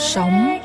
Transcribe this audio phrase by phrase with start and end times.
[0.00, 0.59] sống.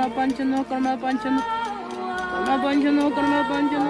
[0.00, 1.22] come on punch him come on punch
[2.62, 3.89] Panchanu, Come on, punch Panchanu.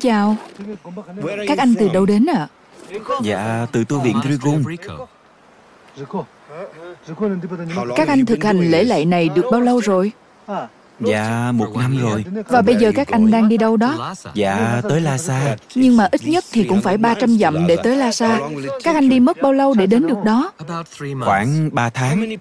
[0.00, 0.36] Chào
[1.48, 2.34] Các anh từ đâu đến ạ?
[2.34, 2.48] À?
[3.22, 4.64] Dạ, từ tu viện Drigon
[7.96, 10.12] Các anh thực hành lễ lạy này được bao lâu rồi?
[11.00, 14.14] Dạ, một năm rồi Và bây giờ các anh đang đi đâu đó?
[14.34, 18.40] Dạ, tới Lhasa Nhưng mà ít nhất thì cũng phải 300 dặm để tới Lhasa
[18.84, 20.52] Các anh đi mất bao lâu để đến được đó?
[21.24, 22.36] Khoảng 3 tháng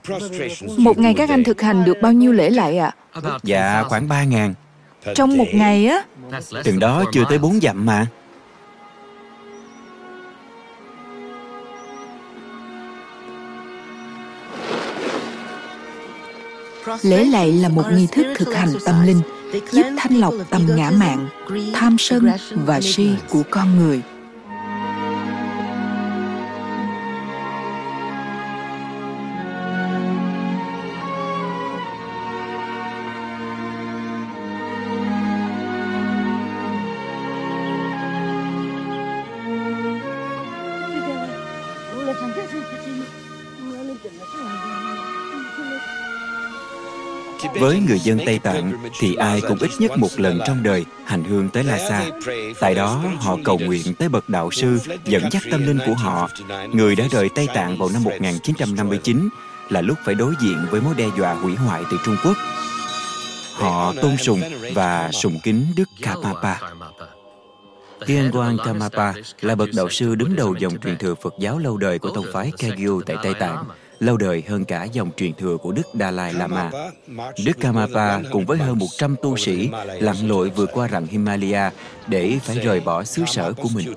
[0.78, 2.92] Một ngày các anh thực hành được bao nhiêu lễ lạy ạ?
[3.12, 3.22] À?
[3.44, 4.54] Dạ, khoảng 3 ngàn
[5.16, 6.04] Trong một ngày á?
[6.64, 8.08] Chừng đó chưa tới 4 dặm mà
[17.02, 19.22] Lễ lạy là một nghi thức thực hành tâm linh,
[19.72, 21.28] giúp thanh lọc tâm ngã mạn,
[21.74, 22.30] tham sân
[22.66, 24.02] và si của con người.
[47.60, 51.24] Với người dân Tây Tạng thì ai cũng ít nhất một lần trong đời hành
[51.24, 52.06] hương tới Lhasa.
[52.60, 56.30] Tại đó họ cầu nguyện tới bậc đạo sư dẫn dắt tâm linh của họ,
[56.74, 59.30] người đã rời Tây Tạng vào năm 1959
[59.70, 62.38] là lúc phải đối diện với mối đe dọa hủy hoại từ Trung Quốc.
[63.54, 64.42] Họ tôn sùng
[64.74, 66.56] và sùng kính Đức Karmapa.
[68.32, 72.00] Quang Karmapa là bậc đạo sư đứng đầu dòng truyền thừa Phật giáo lâu đời
[72.00, 73.66] của tông phái Kagyu tại Tây Tạng
[74.00, 76.72] lâu đời hơn cả dòng truyền thừa của Đức Dalai Lama.
[77.46, 81.72] Đức Kamapa cùng với hơn 100 tu sĩ lặn lội vượt qua rặng Himalaya
[82.08, 83.94] để phải rời bỏ xứ sở của mình.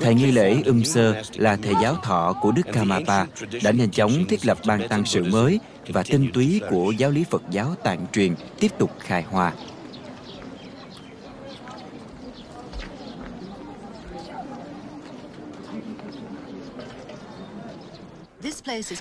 [0.00, 3.26] Thầy nghi lễ Umsơ là thầy giáo thọ của Đức Kamapa
[3.62, 7.24] đã nhanh chóng thiết lập ban tăng sự mới và tinh túy của giáo lý
[7.30, 9.52] Phật giáo tạng truyền tiếp tục khai hòa.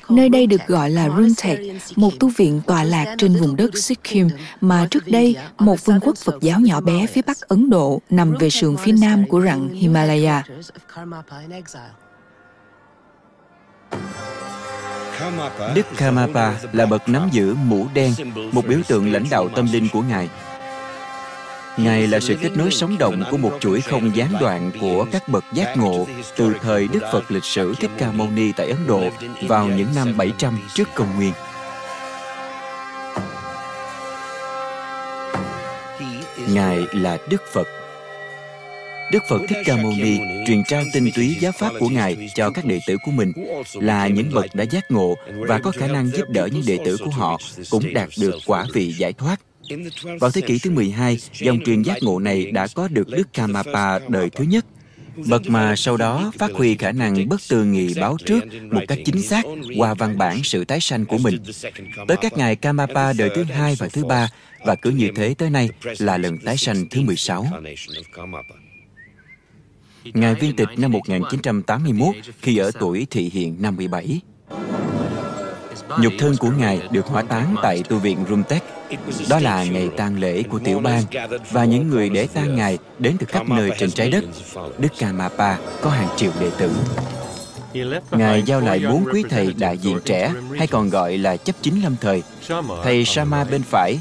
[0.10, 1.60] Nơi đây được gọi là Runtek,
[1.96, 4.30] một tu viện tọa lạc trên vùng đất Sikkim
[4.62, 8.34] mà trước đây một vương quốc Phật giáo nhỏ bé phía bắc Ấn Độ nằm
[8.40, 10.44] về sườn phía nam của rặng Himalaya.
[15.76, 18.14] Đức Karmapa là bậc nắm giữ mũ đen,
[18.52, 20.30] một biểu tượng lãnh đạo tâm linh của Ngài.
[21.78, 25.30] Ngài là sự kết nối sống động của một chuỗi không gián đoạn của các
[25.30, 28.88] bậc giác ngộ từ thời Đức Phật lịch sử Thích Ca Mâu Ni tại Ấn
[28.88, 29.10] Độ
[29.48, 31.34] vào những năm 700 trước công nguyên.
[36.50, 37.68] Ngài là Đức Phật.
[39.12, 42.50] Đức Phật Thích Ca Mâu Ni truyền trao tinh túy giáo pháp của Ngài cho
[42.50, 43.32] các đệ tử của mình,
[43.74, 45.16] là những bậc đã giác ngộ
[45.48, 47.38] và có khả năng giúp đỡ những đệ tử của họ
[47.70, 49.40] cũng đạt được quả vị giải thoát
[50.20, 54.00] vào thế kỷ thứ 12, dòng truyền giác ngộ này đã có được Đức Kamapa
[54.00, 54.66] đời thứ nhất,
[55.30, 59.00] bậc mà sau đó phát huy khả năng bất tư nghị báo trước một cách
[59.06, 59.46] chính xác
[59.78, 61.38] qua văn bản sự tái sanh của mình.
[62.08, 64.30] Tới các ngài Kamapa đời thứ hai và thứ ba,
[64.66, 65.70] và cứ như thế tới nay
[66.00, 67.48] là lần tái sanh thứ 16.
[70.04, 74.22] Ngài viên tịch năm 1981 khi ở tuổi thị hiện 57.
[76.00, 78.64] Nhục thân của Ngài được hỏa táng tại tu viện Rumtek.
[79.30, 81.04] Đó là ngày tang lễ của tiểu bang
[81.52, 84.24] và những người để tang Ngài đến từ khắp nơi trên trái đất.
[84.78, 86.72] Đức Kamapa có hàng triệu đệ tử.
[88.12, 91.84] Ngài giao lại bốn quý thầy đại diện trẻ, hay còn gọi là chấp chính
[91.84, 92.24] lâm thời.
[92.84, 94.00] Thầy Sama bên phải,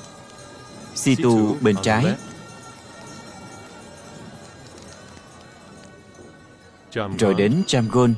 [0.94, 2.04] Situ bên trái,
[7.18, 8.14] rồi đến Chamgon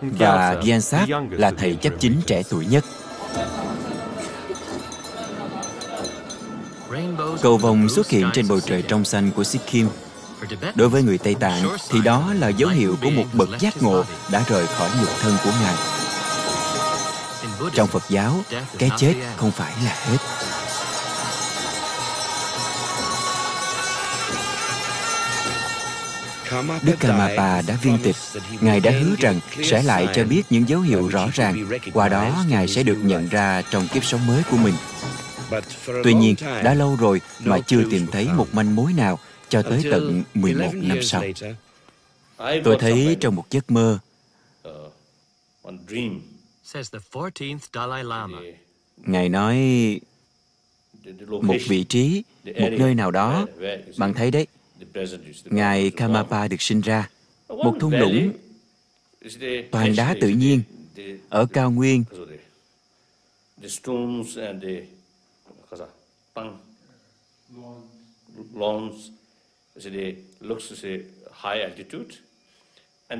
[0.00, 2.84] và Gyansap là thầy chấp chính trẻ tuổi nhất.
[7.42, 9.88] Cầu vồng xuất hiện trên bầu trời trong xanh của Sikkim.
[10.74, 14.04] Đối với người Tây Tạng thì đó là dấu hiệu của một bậc giác ngộ
[14.30, 15.74] đã rời khỏi nhục thân của Ngài.
[17.74, 18.40] Trong Phật giáo,
[18.78, 20.18] cái chết không phải là hết.
[26.82, 28.16] Đức Kamapa đã viên tịch.
[28.60, 31.66] Ngài đã hứa rằng sẽ lại cho biết những dấu hiệu rõ ràng.
[31.92, 34.74] Qua đó, Ngài sẽ được nhận ra trong kiếp sống mới của mình.
[36.04, 39.18] Tuy nhiên, đã lâu rồi mà chưa tìm thấy một manh mối nào
[39.48, 41.24] cho tới tận 11 năm sau.
[42.64, 43.98] Tôi thấy trong một giấc mơ,
[48.96, 49.56] Ngài nói
[51.42, 53.46] một vị trí, một nơi nào đó,
[53.96, 54.46] bạn thấy đấy,
[55.44, 57.10] Ngài Kamapa được sinh ra,
[57.48, 58.32] một thung lũng
[59.70, 60.62] toàn đá tự nhiên
[61.28, 62.04] ở cao nguyên.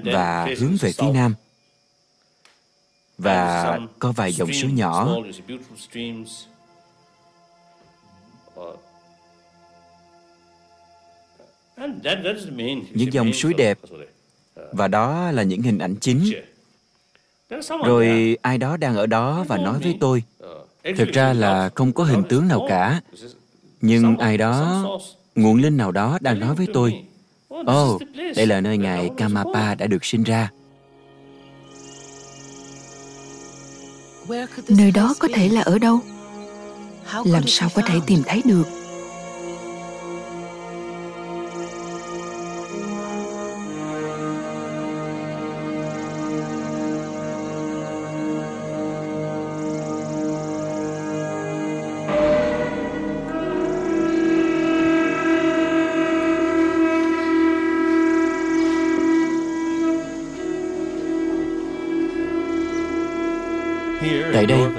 [0.05, 1.35] Và hướng về phía nam.
[3.19, 5.17] Và có vài dòng suối nhỏ
[12.95, 13.79] những dòng suối đẹp
[14.73, 16.33] và đó là những hình ảnh chính.
[17.85, 20.23] Rồi ai đó đang ở đó và nói với tôi.
[20.97, 23.01] Thực ra là không có hình tướng nào cả.
[23.81, 24.85] Nhưng ai đó
[25.35, 27.05] nguồn linh nào đó đang nói với tôi.
[27.49, 28.03] ồ oh,
[28.37, 30.51] đây là nơi ngài kamapa đã được sinh ra.
[34.69, 36.01] Nơi đó có thể là ở đâu?
[37.25, 38.78] Làm sao có thể tìm thấy được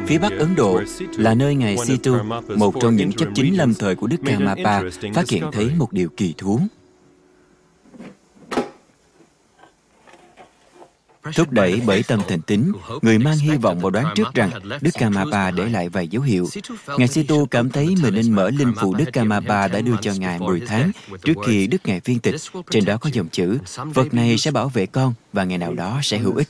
[0.10, 0.82] phía bắc Ấn Độ
[1.18, 2.16] là nơi Ngài Situ,
[2.56, 4.82] một trong những chấp chính lâm thời của Đức Karmapa,
[5.14, 6.60] phát hiện thấy một điều kỳ thú.
[11.36, 12.72] Thúc đẩy bởi tâm thành tín,
[13.02, 14.50] người mang hy vọng và đoán trước rằng
[14.82, 16.48] Đức Kamapa để lại vài dấu hiệu.
[16.98, 20.40] Ngài Situ cảm thấy mình nên mở linh phụ Đức Kamapa đã đưa cho Ngài
[20.40, 20.92] 10 tháng
[21.24, 22.36] trước khi Đức Ngài viên tịch.
[22.70, 23.58] Trên đó có dòng chữ,
[23.94, 26.48] vật này sẽ bảo vệ con và ngày nào đó sẽ hữu ích.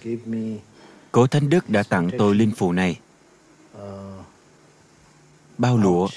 [1.11, 2.97] Cố Thánh Đức đã tặng tôi linh phù này.
[5.59, 6.07] Bao lụa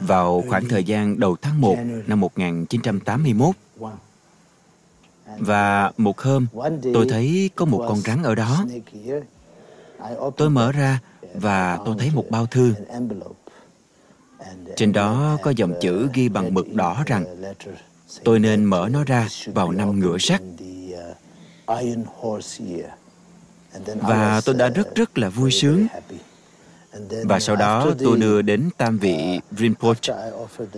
[0.00, 1.76] vào khoảng thời gian đầu tháng 1
[2.06, 3.54] năm 1981.
[5.38, 6.46] Và một hôm,
[6.94, 8.64] tôi thấy có một con rắn ở đó.
[10.36, 11.00] Tôi mở ra
[11.34, 12.74] và tôi thấy một bao thư.
[14.76, 17.24] Trên đó có dòng chữ ghi bằng mực đỏ rằng
[18.24, 20.42] tôi nên mở nó ra vào năm ngựa sắt
[23.84, 25.86] và tôi đã rất rất là vui sướng
[27.24, 30.14] và sau đó tôi đưa đến tam vị Rinpoche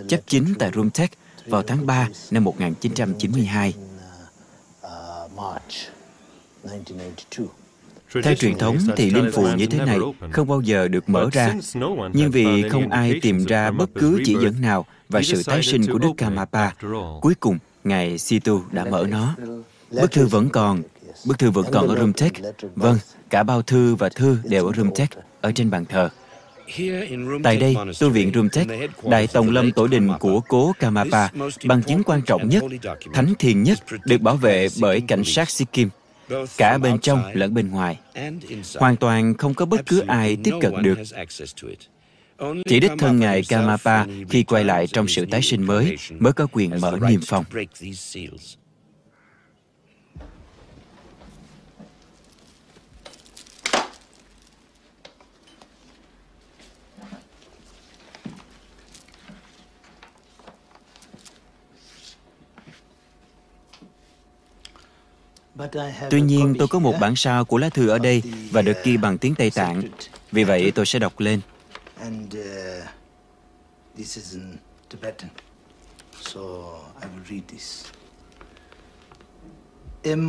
[0.07, 1.11] chấp chính tại Rumtek
[1.47, 3.73] vào tháng 3 năm 1992.
[8.23, 9.99] Theo truyền thống thì linh phù như thế này
[10.31, 11.55] không bao giờ được mở ra,
[12.13, 15.87] nhưng vì không ai tìm ra bất cứ chỉ dẫn nào và sự tái sinh
[15.91, 16.71] của Đức Kamapa,
[17.21, 19.35] cuối cùng Ngài Situ đã mở nó.
[19.91, 20.81] Bức thư vẫn còn,
[21.25, 22.33] Bức thư vẫn còn ở Rumtek.
[22.75, 22.97] Vâng,
[23.29, 25.09] cả bao thư và thư đều ở Rumtek,
[25.43, 26.09] ở trên bàn thờ.
[27.43, 28.67] Tại đây, tu viện Rumtek,
[29.09, 31.27] Đại Tòng Lâm Tổ Đình của cố Kamapa,
[31.65, 32.63] bằng chứng quan trọng nhất,
[33.13, 35.89] thánh thiền nhất, được bảo vệ bởi cảnh sát Sikkim,
[36.57, 37.99] cả bên trong lẫn bên ngoài.
[38.75, 40.97] Hoàn toàn không có bất cứ ai tiếp cận được.
[42.65, 46.47] Chỉ đích thân Ngài Kamapa khi quay lại trong sự tái sinh mới mới có
[46.51, 47.45] quyền mở niềm phòng.
[66.09, 68.97] Tuy nhiên, tôi có một bản sao của lá thư ở đây và được ghi
[68.97, 69.81] bằng tiếng Tây Tạng.
[70.31, 71.41] Vì vậy, tôi sẽ đọc lên.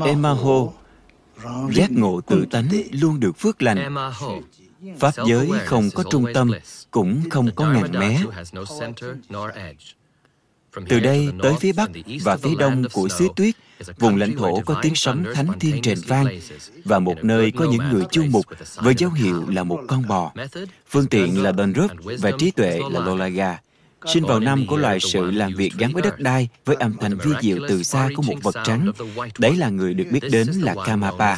[0.04, 0.73] Emma Ho,
[1.73, 3.95] giác ngộ tự tánh luôn được phước lành.
[4.99, 6.50] Pháp giới không có trung tâm,
[6.90, 8.21] cũng không có ngàn mé.
[10.88, 11.90] Từ đây tới phía bắc
[12.23, 13.54] và phía đông của xứ tuyết,
[13.99, 16.26] vùng lãnh thổ có tiếng sấm thánh thiên rền vang
[16.85, 20.33] và một nơi có những người chu mục với dấu hiệu là một con bò.
[20.88, 23.59] Phương tiện là đòn rớp và trí tuệ là Lolaga
[24.07, 27.19] sinh vào năm của loài sự làm việc gắn với đất đai với âm thanh
[27.19, 28.93] vi diệu từ xa của một vật trắng.
[29.39, 31.37] Đấy là người được biết đến là Kamapa.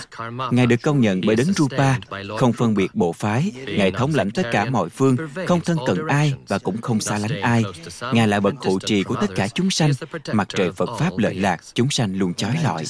[0.50, 1.98] Ngài được công nhận bởi đấng Rupa,
[2.38, 6.06] không phân biệt bộ phái, Ngài thống lãnh tất cả mọi phương, không thân cận
[6.06, 7.64] ai và cũng không xa lánh ai.
[8.12, 9.90] Ngài là bậc hộ trì của tất cả chúng sanh,
[10.32, 12.84] mặt trời Phật Pháp lợi lạc, chúng sanh luôn chói lọi.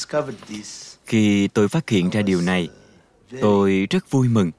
[1.06, 2.68] Khi tôi phát hiện ra điều này,
[3.40, 4.50] tôi rất vui mừng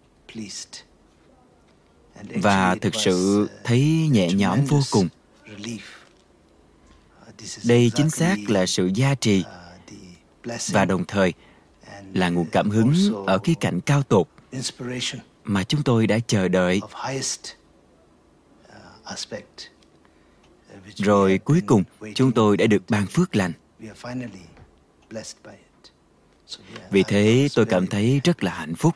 [2.36, 5.08] và thực sự thấy nhẹ nhõm vô cùng.
[7.66, 9.44] đây chính xác là sự gia trì
[10.72, 11.34] và đồng thời
[12.14, 12.94] là nguồn cảm hứng
[13.28, 14.28] ở cái cảnh cao tột
[15.44, 16.82] mà chúng tôi đã chờ đợi.
[20.96, 21.84] rồi cuối cùng
[22.16, 23.54] chúng tôi đã được ban phước lành.
[26.92, 28.96] Vì thế tôi cảm thấy rất là hạnh phúc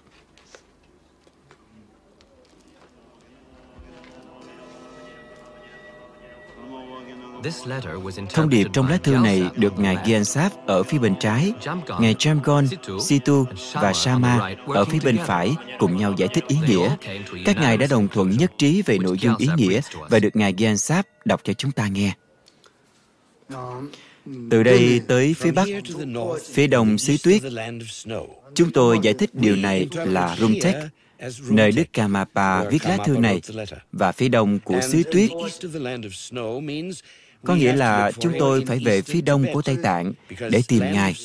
[8.34, 11.54] Thông điệp trong lá thư này được Ngài Gyensap ở phía bên trái,
[12.00, 12.68] Ngài Jamgon,
[13.00, 16.96] Situ và Sama ở phía bên phải cùng nhau giải thích ý nghĩa.
[17.46, 20.54] Các ngài đã đồng thuận nhất trí về nội dung ý nghĩa và được Ngài
[20.54, 22.14] Gyensap đọc cho chúng ta nghe.
[24.50, 25.68] Từ đây tới phía Bắc,
[26.54, 27.42] phía đông xứ tuyết,
[28.56, 30.76] chúng tôi giải thích điều này là Rumtek,
[31.50, 33.42] nơi Đức Kamapa viết lá thư này,
[33.92, 35.30] và phía đông của xứ tuyết
[37.46, 40.14] có nghĩa là chúng tôi phải về phía đông của Tây Tạng
[40.50, 41.16] để tìm Ngài,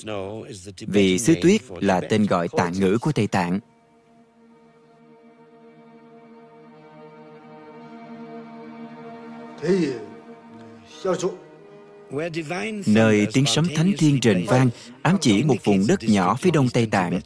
[0.81, 3.61] vì xứ tuyết là tên gọi tạng ngữ của Tây Tạng.
[12.87, 14.71] Nơi tiếng sấm thánh thiên rền vang
[15.03, 17.21] ám chỉ một vùng đất nhỏ phía đông Tây Tạng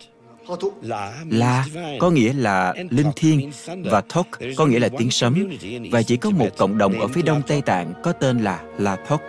[1.30, 1.66] La
[2.00, 3.50] có nghĩa là linh thiêng
[3.84, 4.26] và Thok
[4.56, 5.48] có nghĩa là tiếng sấm
[5.90, 8.96] và chỉ có một cộng đồng ở phía đông Tây Tạng có tên là La
[9.06, 9.20] Thok.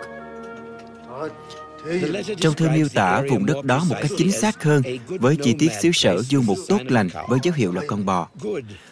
[2.40, 5.72] Trong thư miêu tả vùng đất đó một cách chính xác hơn với chi tiết
[5.82, 8.28] xứ sở du mục tốt lành với dấu hiệu là con bò.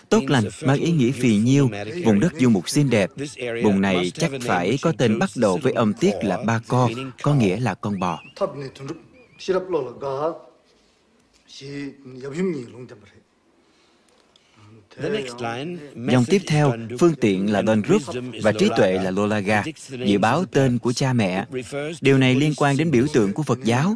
[0.08, 1.70] Tốt lành mang ý nghĩa phì nhiêu,
[2.04, 3.10] vùng đất du mục xinh đẹp.
[3.64, 6.88] Vùng này chắc phải có tên bắt đầu với âm tiết là ba co,
[7.22, 8.22] có nghĩa là con bò.
[15.95, 18.02] Dòng tiếp theo, phương tiện là Don Group
[18.42, 19.64] và trí tuệ là Lolaga,
[20.07, 21.47] dự báo tên của cha mẹ.
[22.00, 23.95] Điều này liên quan đến biểu tượng của Phật giáo.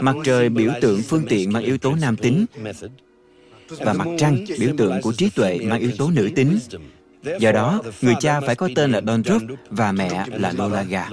[0.00, 2.46] Mặt trời biểu tượng phương tiện mang yếu tố nam tính.
[3.68, 6.58] và mặt trăng biểu tượng của trí tuệ mang yếu tố nữ tính.
[7.38, 11.10] Do đó, người cha phải có tên là Don Drup và mẹ là Lolaga.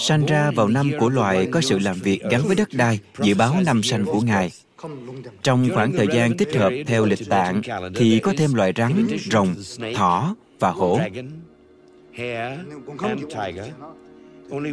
[0.00, 3.34] Sanh ra vào năm của loài có sự làm việc gắn với đất đai, dự
[3.34, 4.52] báo năm sanh của Ngài.
[5.42, 7.62] Trong khoảng thời gian tích hợp theo lịch tạng
[7.94, 9.54] thì có thêm loài rắn, rồng,
[9.94, 11.00] thỏ và hổ.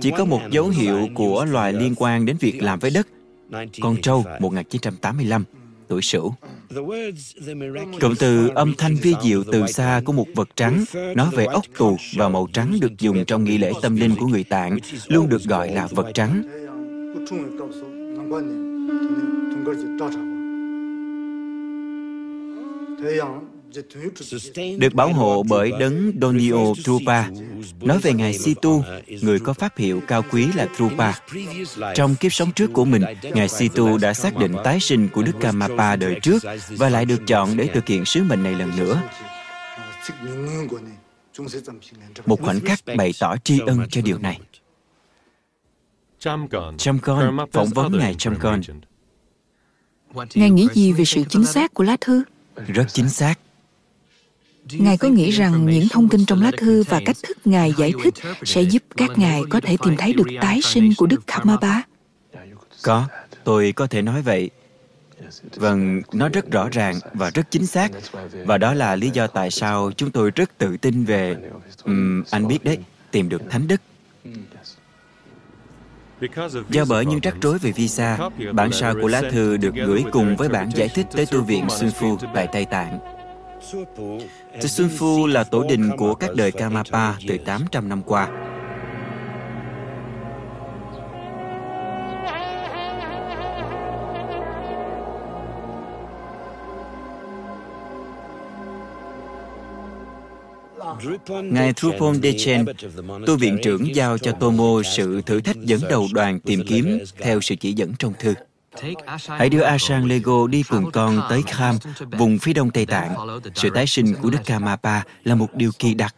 [0.02, 3.08] Chỉ có một dấu hiệu của loài liên quan đến việc làm với đất,
[3.82, 5.46] con trâu 1985
[5.88, 6.34] tuổi sửu.
[8.02, 10.84] Cụm từ âm thanh vi diệu từ xa của một vật trắng
[11.16, 14.28] nói về ốc tù và màu trắng được dùng trong nghi lễ tâm linh của
[14.28, 16.44] người Tạng luôn được gọi là vật trắng.
[24.77, 27.30] Được bảo hộ bởi đấng Donio Trupa,
[27.82, 31.13] nói về Ngài Situ, người có pháp hiệu cao quý là Trupa.
[31.96, 35.34] Trong kiếp sống trước của mình, Ngài Situ đã xác định tái sinh của Đức
[35.39, 39.01] Kamapa đời trước và lại được chọn để thực hiện sứ mệnh này lần nữa.
[42.25, 44.39] Một khoảnh khắc bày tỏ tri ân cho điều này.
[46.77, 48.62] Chamgon phỏng vấn Ngài Chamgon.
[50.34, 52.24] Ngài nghĩ gì về sự chính xác của lá thư?
[52.68, 53.39] Rất chính xác.
[54.77, 57.94] Ngài có nghĩ rằng những thông tin trong lá thư và cách thức Ngài giải
[58.03, 58.13] thích
[58.44, 61.82] sẽ giúp các Ngài có thể tìm thấy được tái sinh của Đức Kamapa?
[62.84, 63.08] Có,
[63.44, 64.50] tôi có thể nói vậy.
[65.56, 67.92] Vâng, nó rất rõ ràng và rất chính xác.
[68.46, 71.36] Và đó là lý do tại sao chúng tôi rất tự tin về...
[71.84, 72.77] Um, anh biết đấy,
[73.12, 73.82] tìm được Thánh Đức.
[76.70, 78.18] Do bởi những rắc rối về visa,
[78.53, 81.68] bản sao của lá thư được gửi cùng với bản giải thích tới tu viện
[81.68, 83.00] Sunfu Phu tại Tây Tạng.
[84.60, 88.29] Tsun Phu là tổ đình của các đời Kamapa từ 800 năm qua.
[101.43, 102.65] Ngài Drupon Dechen,
[103.25, 107.41] tu viện trưởng giao cho Tomo sự thử thách dẫn đầu đoàn tìm kiếm theo
[107.41, 108.34] sự chỉ dẫn trong thư.
[109.27, 111.75] Hãy đưa Asang Lego đi cùng con tới Kham,
[112.12, 113.15] vùng phía đông Tây Tạng.
[113.56, 116.15] Sự tái sinh của Đức Kamapa là một điều kỳ đặc,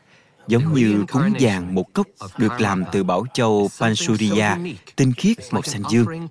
[0.47, 2.07] giống như cúng dường một cốc
[2.37, 4.57] được làm từ bảo châu Pansuriya,
[4.95, 6.27] tinh khiết màu xanh dương.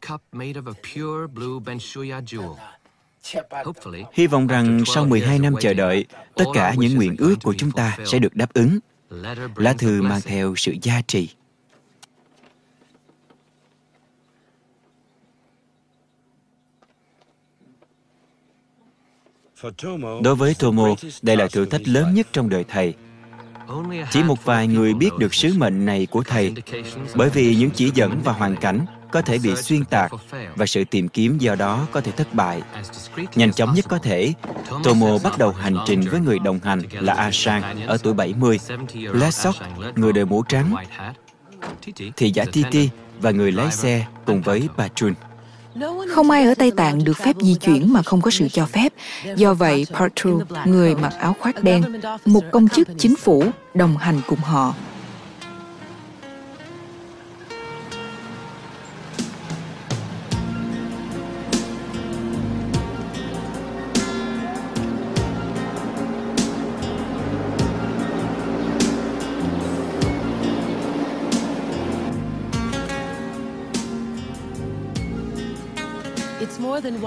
[4.13, 6.05] Hy vọng rằng sau 12 năm chờ đợi,
[6.35, 8.79] tất cả những nguyện ước của chúng ta sẽ được đáp ứng.
[9.57, 11.29] Lá thư mang theo sự gia trì.
[20.23, 22.95] Đối với Tomo, đây là thử thách lớn nhất trong đời thầy.
[24.11, 26.55] Chỉ một vài người biết được sứ mệnh này của thầy,
[27.15, 30.13] bởi vì những chỉ dẫn và hoàn cảnh có thể bị xuyên tạc
[30.57, 32.63] và sự tìm kiếm do đó có thể thất bại.
[33.35, 34.33] Nhanh chóng nhất có thể,
[34.85, 38.61] Tomo bắt đầu hành trình với người đồng hành là Asang ở tuổi 70,
[38.93, 39.55] Lesok,
[39.97, 40.75] người đội mũ trắng,
[42.17, 42.91] thị giả Titi
[43.21, 45.15] và người lái xe cùng với Patrun.
[46.09, 48.93] Không ai ở Tây Tạng được phép di chuyển mà không có sự cho phép.
[49.37, 51.83] Do vậy, Partru, người mặc áo khoác đen,
[52.25, 54.75] một công chức chính phủ, đồng hành cùng họ.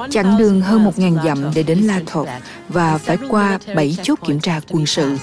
[0.10, 2.28] Chặng đường hơn 1.000 dặm để đến La Thột
[2.70, 5.18] và phải qua 7 chốt kiểm tra quân sự.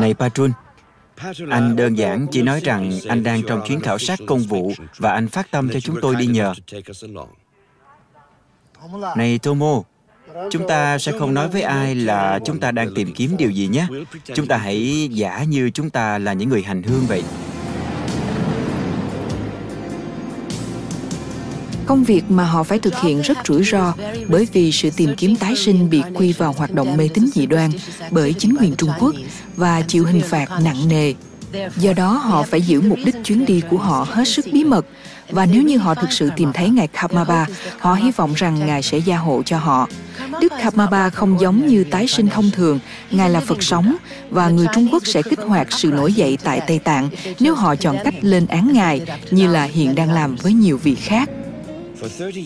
[0.00, 0.52] Này Patrun,
[1.50, 5.12] anh đơn giản chỉ nói rằng anh đang trong chuyến khảo sát công vụ và
[5.12, 6.54] anh phát tâm cho chúng tôi đi nhờ.
[9.16, 9.82] Này Tomo,
[10.50, 13.66] chúng ta sẽ không nói với ai là chúng ta đang tìm kiếm điều gì
[13.66, 13.86] nhé.
[14.34, 17.22] Chúng ta hãy giả như chúng ta là những người hành hương vậy.
[21.86, 23.94] Công việc mà họ phải thực hiện rất rủi ro
[24.28, 27.46] bởi vì sự tìm kiếm tái sinh bị quy vào hoạt động mê tín dị
[27.46, 27.70] đoan
[28.10, 29.14] bởi chính quyền Trung Quốc
[29.56, 31.14] và chịu hình phạt nặng nề.
[31.76, 34.86] Do đó, họ phải giữ mục đích chuyến đi của họ hết sức bí mật
[35.30, 37.46] và nếu như họ thực sự tìm thấy ngài Karmapa,
[37.78, 39.88] họ hy vọng rằng ngài sẽ gia hộ cho họ.
[40.40, 42.78] Đức Karmapa không giống như tái sinh thông thường,
[43.10, 43.96] ngài là Phật sống
[44.30, 47.08] và người Trung Quốc sẽ kích hoạt sự nổi dậy tại Tây Tạng
[47.40, 50.94] nếu họ chọn cách lên án ngài như là hiện đang làm với nhiều vị
[50.94, 51.30] khác.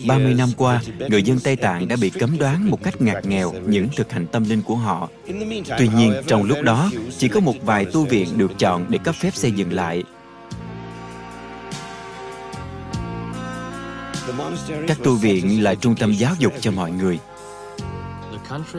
[0.07, 3.53] 30 năm qua, người dân Tây Tạng đã bị cấm đoán một cách ngặt nghèo
[3.67, 5.09] những thực hành tâm linh của họ.
[5.77, 9.15] Tuy nhiên, trong lúc đó, chỉ có một vài tu viện được chọn để cấp
[9.15, 10.03] phép xây dựng lại.
[14.87, 17.19] Các tu viện là trung tâm giáo dục cho mọi người.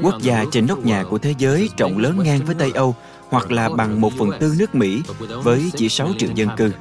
[0.02, 2.94] Quốc gia trên nóc nhà của thế giới rộng lớn ngang với Tây Âu
[3.28, 5.02] hoặc là bằng một phần tư nước Mỹ
[5.42, 6.72] với chỉ 6 triệu dân cư.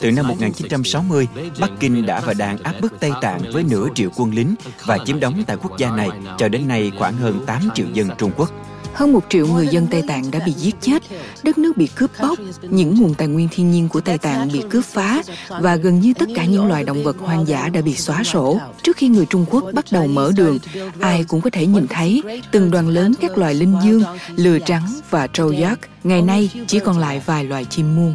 [0.00, 1.28] Từ năm 1960,
[1.60, 4.98] Bắc Kinh đã và đang áp bức Tây Tạng với nửa triệu quân lính và
[5.04, 8.30] chiếm đóng tại quốc gia này cho đến nay khoảng hơn 8 triệu dân Trung
[8.36, 8.52] Quốc.
[8.94, 11.02] Hơn một triệu người dân Tây Tạng đã bị giết chết,
[11.42, 14.62] đất nước bị cướp bóc, những nguồn tài nguyên thiên nhiên của Tây Tạng bị
[14.70, 17.94] cướp phá và gần như tất cả những loài động vật hoang dã đã bị
[17.94, 18.60] xóa sổ.
[18.82, 20.58] Trước khi người Trung Quốc bắt đầu mở đường,
[21.00, 22.22] ai cũng có thể nhìn thấy
[22.52, 24.02] từng đoàn lớn các loài linh dương,
[24.36, 25.78] lừa trắng và trâu giác.
[26.04, 28.14] Ngày nay chỉ còn lại vài loài chim muông.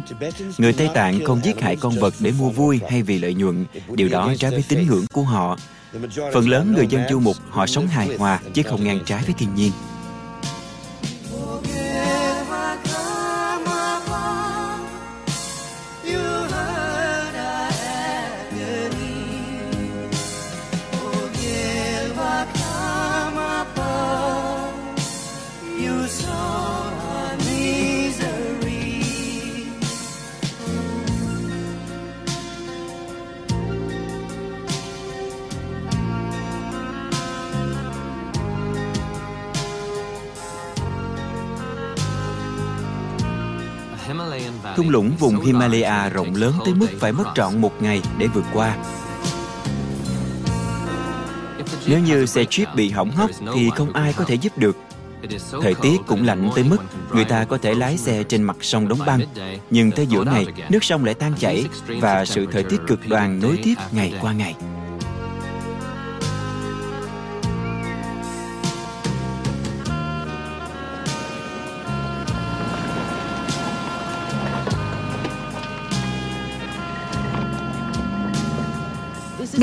[0.58, 3.64] Người Tây Tạng không giết hại con vật để mua vui hay vì lợi nhuận.
[3.88, 5.56] Điều đó trái với tín ngưỡng của họ.
[6.32, 9.34] Phần lớn người dân du mục họ sống hài hòa chứ không ngang trái với
[9.38, 9.72] thiên nhiên.
[44.76, 48.44] Thung lũng vùng Himalaya rộng lớn tới mức phải mất trọn một ngày để vượt
[48.52, 48.76] qua.
[51.86, 54.76] Nếu như xe jeep bị hỏng hóc thì không ai có thể giúp được.
[55.62, 56.76] Thời tiết cũng lạnh tới mức
[57.12, 59.20] người ta có thể lái xe trên mặt sông đóng băng.
[59.70, 63.40] Nhưng tới giữa ngày, nước sông lại tan chảy và sự thời tiết cực đoan
[63.40, 64.54] nối tiếp ngày qua ngày.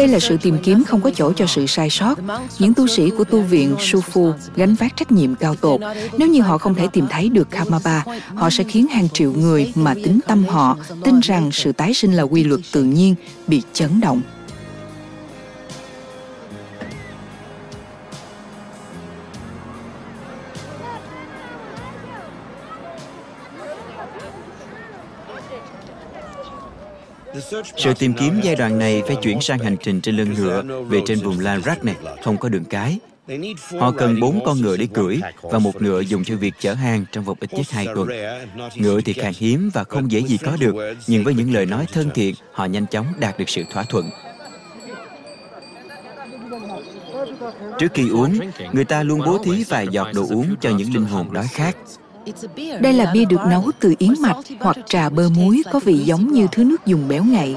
[0.01, 2.15] Đây là sự tìm kiếm không có chỗ cho sự sai sót.
[2.59, 5.81] Những tu sĩ của tu viện Sufu gánh vác trách nhiệm cao tột.
[6.17, 8.03] Nếu như họ không thể tìm thấy được Kamaba,
[8.35, 12.13] họ sẽ khiến hàng triệu người mà tính tâm họ tin rằng sự tái sinh
[12.13, 13.15] là quy luật tự nhiên
[13.47, 14.21] bị chấn động.
[27.77, 31.01] Sự tìm kiếm giai đoạn này phải chuyển sang hành trình trên lưng ngựa về
[31.05, 32.99] trên vùng La Rác này, không có đường cái.
[33.79, 37.05] Họ cần bốn con ngựa để cưỡi và một ngựa dùng cho việc chở hàng
[37.11, 38.07] trong vòng ít nhất hai tuần.
[38.75, 40.75] Ngựa thì khan hiếm và không dễ gì có được,
[41.07, 44.09] nhưng với những lời nói thân thiện, họ nhanh chóng đạt được sự thỏa thuận.
[47.79, 48.39] Trước khi uống,
[48.71, 51.75] người ta luôn bố thí vài giọt đồ uống cho những linh hồn đói khát.
[52.79, 56.31] Đây là bia được nấu từ yến mạch hoặc trà bơ muối có vị giống
[56.31, 57.55] như thứ nước dùng béo ngậy.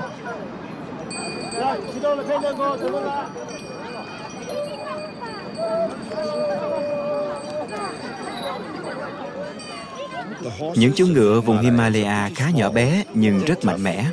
[10.75, 14.05] Những chú ngựa vùng Himalaya khá nhỏ bé nhưng rất mạnh mẽ.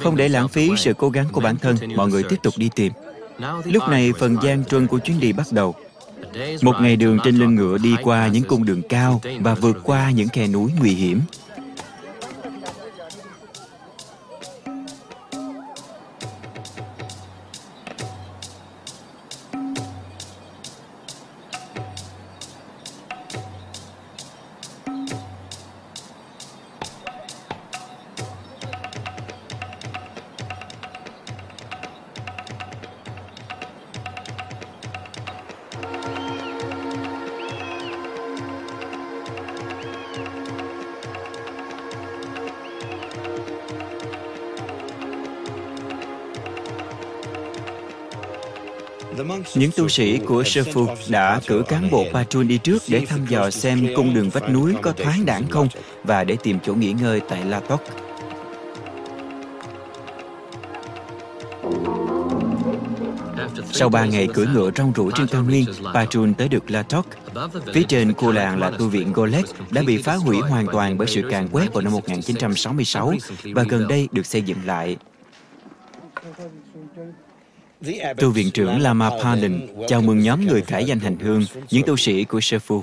[0.00, 2.70] Không để lãng phí sự cố gắng của bản thân, mọi người tiếp tục đi
[2.74, 2.92] tìm.
[3.64, 5.74] Lúc này phần gian truân của chuyến đi bắt đầu.
[6.62, 10.10] Một ngày đường trên lưng ngựa đi qua những cung đường cao và vượt qua
[10.10, 11.20] những khe núi nguy hiểm.
[49.60, 53.26] Những tu sĩ của Sư Phu đã cử cán bộ patrol đi trước để thăm
[53.28, 55.68] dò xem cung đường vách núi có thoáng đẳng không
[56.04, 57.80] và để tìm chỗ nghỉ ngơi tại La Toc.
[63.72, 67.06] Sau ba ngày cưỡi ngựa rong rủi trên cao nguyên, Patrun tới được La Toc.
[67.74, 71.08] Phía trên khu làng là tu viện Golek đã bị phá hủy hoàn toàn bởi
[71.08, 74.96] sự càn quét vào năm 1966 và gần đây được xây dựng lại.
[78.16, 81.96] Tu viện trưởng Lama Pandon chào mừng nhóm người khải danh hành hương, những tu
[81.96, 82.82] sĩ của Sư Phu.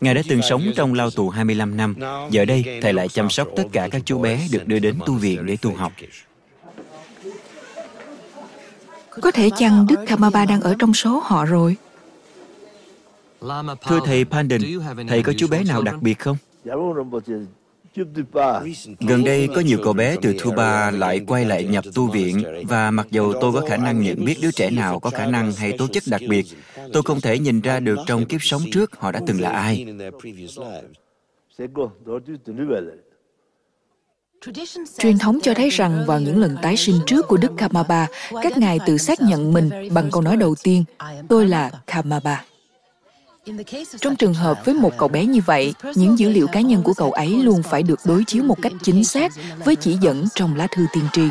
[0.00, 1.94] Ngài đã từng sống trong lao tù 25 năm.
[2.30, 5.14] Giờ đây, Thầy lại chăm sóc tất cả các chú bé được đưa đến tu
[5.14, 5.92] viện để tu học.
[9.10, 11.76] Có thể chăng Đức Kamaba đang ở trong số họ rồi?
[13.88, 14.60] Thưa Thầy Pandon,
[15.08, 16.36] Thầy có chú bé nào đặc biệt không?
[19.00, 22.90] Gần đây có nhiều cậu bé từ Thuba lại quay lại nhập tu viện và
[22.90, 25.72] mặc dù tôi có khả năng nhận biết đứa trẻ nào có khả năng hay
[25.72, 26.46] tố chất đặc biệt,
[26.92, 29.86] tôi không thể nhìn ra được trong kiếp sống trước họ đã từng là ai.
[34.98, 38.06] Truyền thống cho thấy rằng vào những lần tái sinh trước của Đức Kamaba,
[38.42, 40.84] các ngài tự xác nhận mình bằng câu nói đầu tiên,
[41.28, 42.44] tôi là Kamaba.
[44.00, 46.94] Trong trường hợp với một cậu bé như vậy, những dữ liệu cá nhân của
[46.94, 49.32] cậu ấy luôn phải được đối chiếu một cách chính xác
[49.64, 51.22] với chỉ dẫn trong lá thư tiên tri.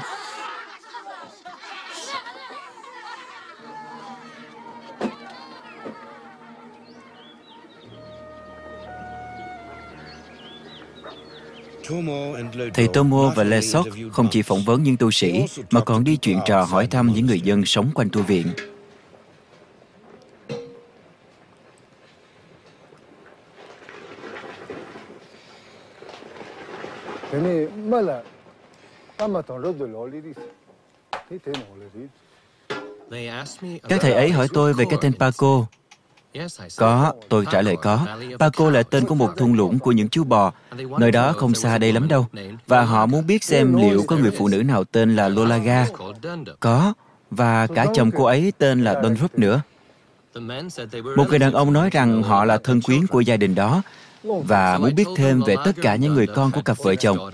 [12.73, 16.17] Thầy Tomo và Le Sok không chỉ phỏng vấn những tu sĩ, mà còn đi
[16.17, 18.47] chuyện trò hỏi thăm những người dân sống quanh tu viện.
[33.89, 35.65] Các thầy ấy hỏi tôi về cái tên Paco.
[36.77, 38.07] Có, tôi trả lời có.
[38.39, 40.51] Paco là tên của một thung lũng của những chú bò.
[40.99, 42.27] Nơi đó không xa đây lắm đâu.
[42.67, 45.87] Và họ muốn biết xem liệu có người phụ nữ nào tên là Lolaga.
[46.59, 46.93] Có,
[47.31, 49.61] và cả chồng cô ấy tên là Don Rup nữa.
[51.15, 53.81] Một người đàn ông nói rằng họ là thân quyến của gia đình đó
[54.25, 57.31] và muốn biết thêm về tất cả những người con của cặp vợ chồng.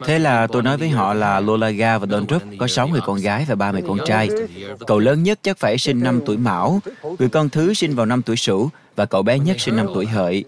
[0.00, 3.18] Thế là tôi nói với họ là Lolaga và Don Drup có 6 người con
[3.18, 4.28] gái và ba người con trai.
[4.86, 6.80] Cậu lớn nhất chắc phải sinh năm tuổi Mão,
[7.18, 10.06] người con thứ sinh vào năm tuổi Sửu và cậu bé nhất sinh năm tuổi
[10.06, 10.44] Hợi.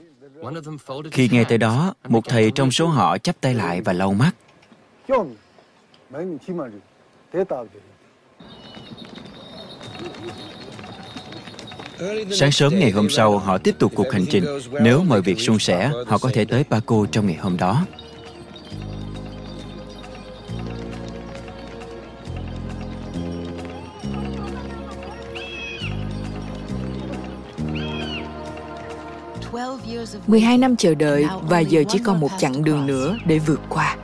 [1.12, 4.32] Khi nghe tới đó, một thầy trong số họ chắp tay lại và lau mắt.
[12.30, 14.44] Sáng sớm ngày hôm sau, họ tiếp tục cuộc hành trình.
[14.82, 17.86] Nếu mọi việc suôn sẻ, họ có thể tới Paco trong ngày hôm đó.
[30.26, 33.60] Mười hai năm chờ đợi và giờ chỉ còn một chặng đường nữa để vượt
[33.68, 33.96] qua.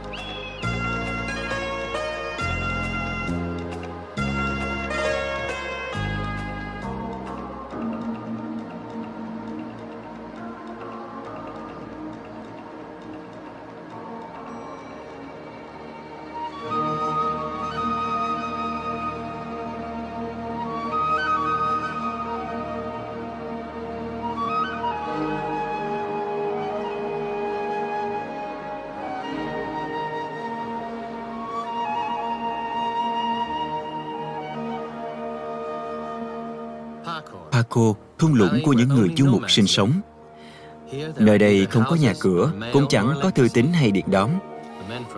[37.77, 39.93] Paco, thung lũng của những người du mục sinh sống.
[41.17, 44.31] Nơi đây không có nhà cửa, cũng chẳng có thư tín hay điện đóm.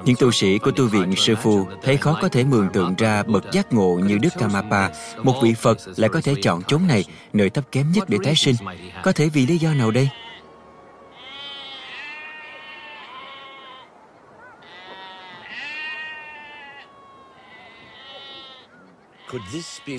[0.05, 3.23] Những tu sĩ của tu viện sư phu thấy khó có thể mường tượng ra
[3.23, 4.89] bậc giác ngộ như Đức Kamapa,
[5.23, 8.35] một vị Phật lại có thể chọn chốn này, nơi thấp kém nhất để tái
[8.37, 8.57] sinh.
[9.03, 10.09] Có thể vì lý do nào đây?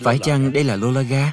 [0.01, 1.31] Phải chăng đây là Lolaga?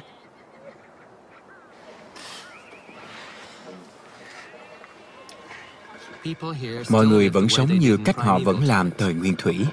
[6.89, 9.65] Mọi người vẫn sống như cách họ vẫn làm thời nguyên thủy.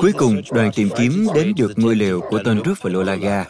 [0.00, 3.44] Cuối cùng, đoàn tìm kiếm đến được ngôi lều của tên Rút và Lolaga.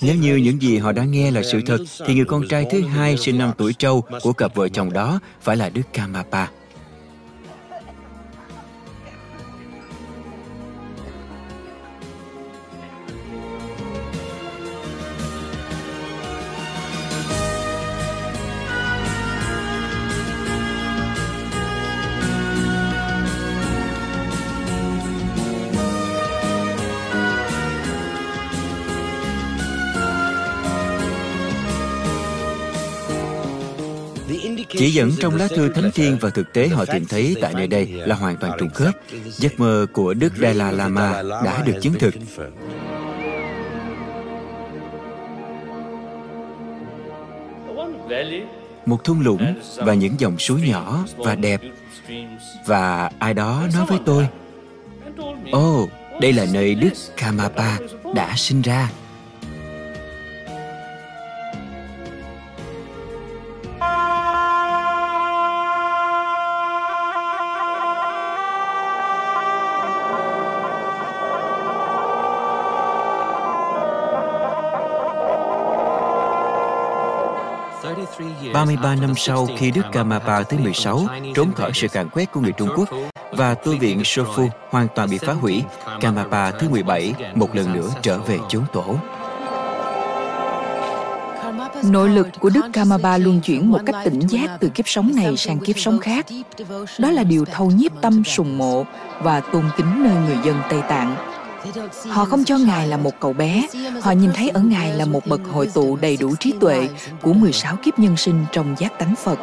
[0.00, 2.80] Nếu như những gì họ đã nghe là sự thật, thì người con trai thứ
[2.80, 6.46] hai sinh năm tuổi trâu của cặp vợ chồng đó phải là Đức Kamapa.
[34.96, 37.86] Dẫn trong lá thư thánh thiên và thực tế họ tìm thấy tại nơi đây
[37.86, 38.94] là hoàn toàn trùng khớp.
[39.24, 42.14] Giấc mơ của Đức Dalai Lama đã được chứng thực.
[48.86, 51.60] Một thung lũng và những dòng suối nhỏ và đẹp.
[52.66, 54.28] Và ai đó nói với tôi,
[55.52, 57.78] Ồ, oh, đây là nơi Đức Kamapa
[58.14, 58.90] đã sinh ra.
[78.56, 82.32] Ba mươi ba năm sau khi Đức Kamapa thứ 16 trốn khỏi sự càn quét
[82.32, 82.88] của người Trung Quốc
[83.30, 85.64] và tu viện Sofu hoàn toàn bị phá hủy,
[86.00, 88.96] Kamapa thứ 17 một lần nữa trở về chốn tổ.
[91.84, 95.36] Nội lực của Đức Kamapa luôn chuyển một cách tỉnh giác từ kiếp sống này
[95.36, 96.26] sang kiếp sống khác.
[96.98, 98.84] Đó là điều thâu nhiếp tâm sùng mộ
[99.20, 101.35] và tôn kính nơi người dân Tây Tạng.
[102.08, 103.66] Họ không cho Ngài là một cậu bé,
[104.02, 106.88] họ nhìn thấy ở Ngài là một bậc hội tụ đầy đủ trí tuệ
[107.22, 109.38] của 16 kiếp nhân sinh trong giác tánh Phật.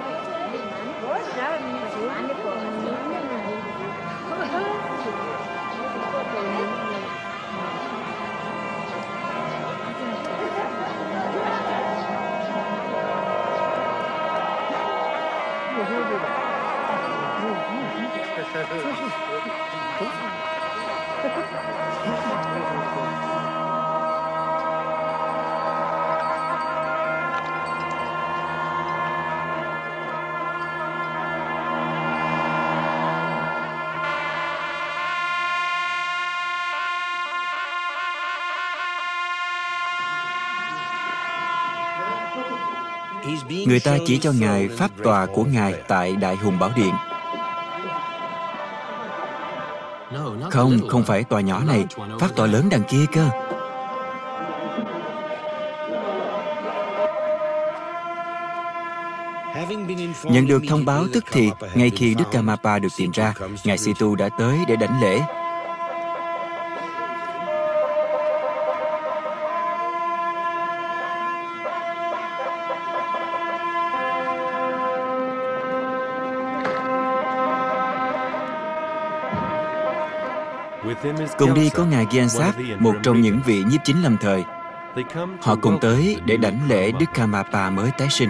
[43.68, 46.94] Người ta chỉ cho Ngài pháp tòa của Ngài tại Đại Hùng Bảo Điện.
[50.52, 51.86] Không, không phải tòa nhỏ này,
[52.20, 53.30] pháp tòa lớn đằng kia cơ.
[60.24, 64.16] Nhận được thông báo tức thì, ngay khi Đức Kamapa được tìm ra, Ngài Situ
[64.16, 65.22] đã tới để đảnh lễ.
[81.38, 84.44] Cùng đi có Ngài Gyansap, một trong những vị nhiếp chính lâm thời.
[85.42, 88.30] Họ cùng tới để đảnh lễ Đức Kamapa mới tái sinh.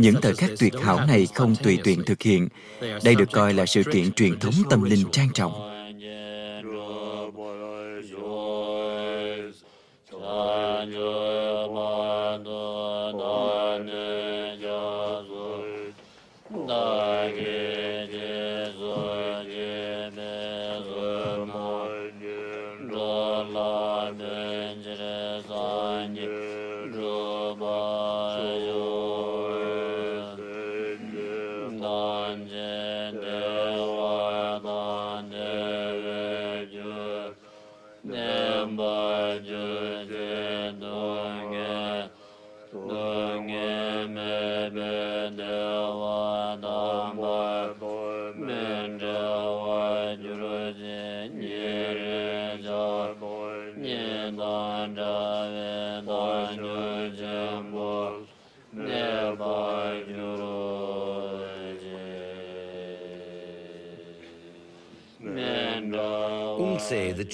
[0.00, 2.48] Những thời khắc tuyệt hảo này không tùy tiện thực hiện.
[3.04, 5.69] Đây được coi là sự kiện truyền thống tâm linh trang trọng.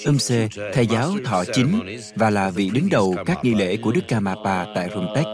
[0.05, 4.07] Umse, thầy giáo thọ chính và là vị đứng đầu các nghi lễ của Đức
[4.07, 5.25] Kamapa tại Rumtek.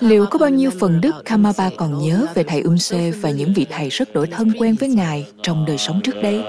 [0.00, 3.66] Liệu có bao nhiêu phần Đức Kamapa còn nhớ về thầy Umse và những vị
[3.70, 6.42] thầy rất đổi thân quen với Ngài trong đời sống trước đây?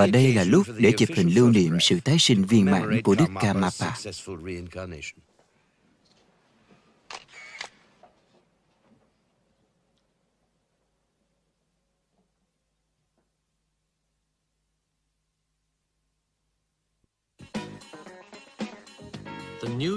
[0.00, 3.14] Và đây là lúc để chụp hình lưu niệm sự tái sinh viên mãn của
[3.14, 3.90] Đức Kamapa.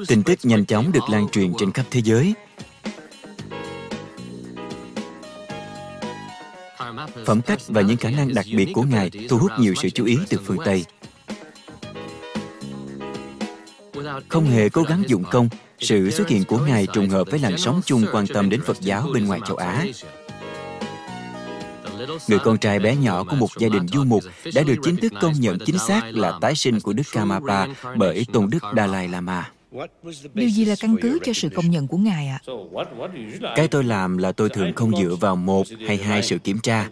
[0.08, 2.34] Tin tức nhanh chóng được lan truyền trên khắp thế giới
[7.26, 10.06] phẩm cách và những khả năng đặc biệt của Ngài thu hút nhiều sự chú
[10.06, 10.86] ý từ phương Tây.
[14.30, 15.50] Không hề cố gắng dụng công,
[15.80, 18.82] sự xuất hiện của Ngài trùng hợp với làn sóng chung quan tâm đến Phật
[18.82, 19.86] giáo bên ngoài châu Á.
[22.28, 24.24] Người con trai bé nhỏ của một gia đình du mục
[24.56, 28.26] đã được chính thức công nhận chính xác là tái sinh của Đức Kamapa bởi
[28.34, 29.52] Tôn Đức Dalai Lama.
[30.34, 32.40] Điều gì là căn cứ cho sự công nhận của Ngài ạ?
[33.42, 33.54] À?
[33.56, 36.90] Cái tôi làm là tôi thường không dựa vào một hay hai sự kiểm tra.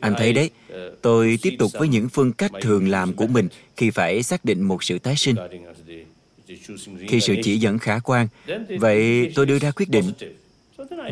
[0.00, 0.50] Anh thấy đấy,
[1.02, 4.62] tôi tiếp tục với những phương cách thường làm của mình khi phải xác định
[4.62, 5.36] một sự tái sinh.
[7.08, 8.28] Khi sự chỉ dẫn khả quan,
[8.68, 10.12] vậy tôi đưa ra quyết định.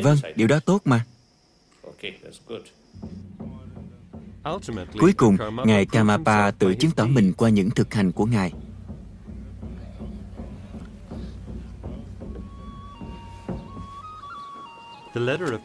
[0.01, 1.05] Vâng, điều đó tốt mà.
[4.99, 8.51] Cuối cùng, Ngài Kamapa tự chứng tỏ mình qua những thực hành của Ngài.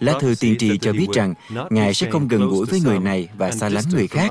[0.01, 1.35] Lá thư tiên tri cho biết rằng
[1.71, 4.31] Ngài sẽ không gần gũi với người này và xa lánh người khác.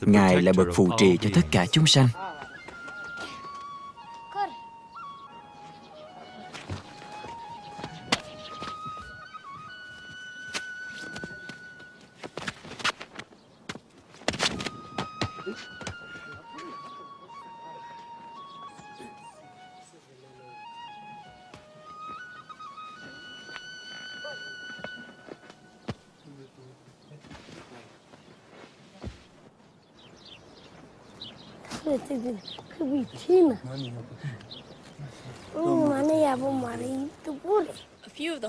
[0.00, 2.08] Ngài là bậc phù trì cho tất cả chúng sanh.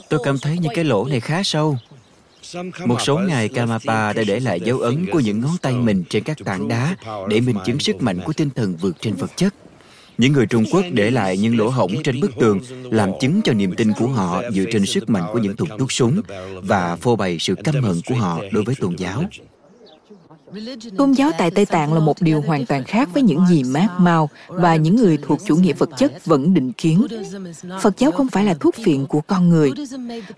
[0.10, 1.78] Tôi cảm thấy những cái lỗ này khá sâu.
[2.86, 6.24] Một số ngày, Kamapa đã để lại dấu ấn của những ngón tay mình trên
[6.24, 6.96] các tảng đá
[7.30, 9.54] để minh chứng sức mạnh của tinh thần vượt trên vật chất.
[10.18, 13.54] Những người Trung Quốc để lại những lỗ hổng trên bức tường làm chứng cho
[13.54, 16.22] niềm tin của họ dựa trên sức mạnh của những thùng thuốc súng
[16.64, 19.24] và phô bày sự căm hận của họ đối với tôn giáo.
[20.98, 23.88] Tôn giáo tại Tây Tạng là một điều hoàn toàn khác với những gì Mác
[24.00, 27.08] Mao và những người thuộc chủ nghĩa vật chất vẫn định kiến.
[27.82, 29.72] Phật giáo không phải là thuốc phiện của con người.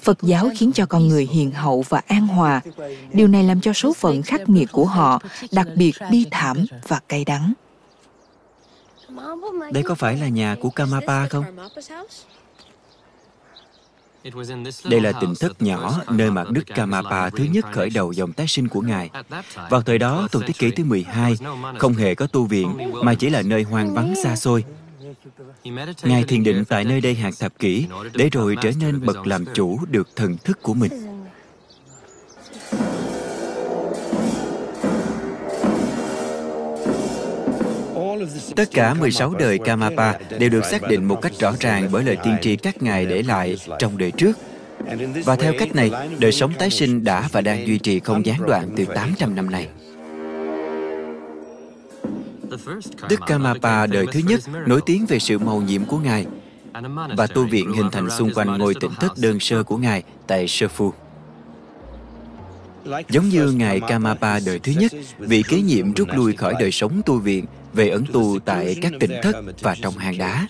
[0.01, 2.61] Phật giáo khiến cho con người hiền hậu và an hòa.
[3.13, 6.99] Điều này làm cho số phận khắc nghiệt của họ đặc biệt bi thảm và
[7.09, 7.53] cay đắng.
[9.71, 11.43] Đây có phải là nhà của Kamapa không?
[14.89, 18.47] Đây là tỉnh thất nhỏ nơi mà Đức Kamapa thứ nhất khởi đầu dòng tái
[18.47, 19.09] sinh của Ngài.
[19.69, 21.37] Vào thời đó, tuổi thế kỷ thứ 12,
[21.77, 24.63] không hề có tu viện, mà chỉ là nơi hoang vắng xa xôi.
[26.03, 29.45] Ngài thiền định tại nơi đây hàng thập kỷ, để rồi trở nên bậc làm
[29.53, 30.91] chủ được thần thức của mình.
[38.55, 42.17] Tất cả 16 đời Kamapa đều được xác định một cách rõ ràng bởi lời
[42.23, 44.37] tiên tri các ngài để lại trong đời trước.
[45.25, 48.45] Và theo cách này, đời sống tái sinh đã và đang duy trì không gián
[48.47, 49.67] đoạn từ 800 năm nay.
[53.09, 56.25] Đức Kamapa đời thứ nhất nổi tiếng về sự màu nhiệm của Ngài
[57.17, 60.47] và tu viện hình thành xung quanh ngôi tỉnh thất đơn sơ của Ngài tại
[60.47, 60.67] Sơ
[63.09, 67.01] Giống như Ngài Kamapa đời thứ nhất, vị kế nhiệm rút lui khỏi đời sống
[67.05, 67.45] tu viện
[67.77, 70.47] về ẩn tu tại các tỉnh thất và trong hang đá.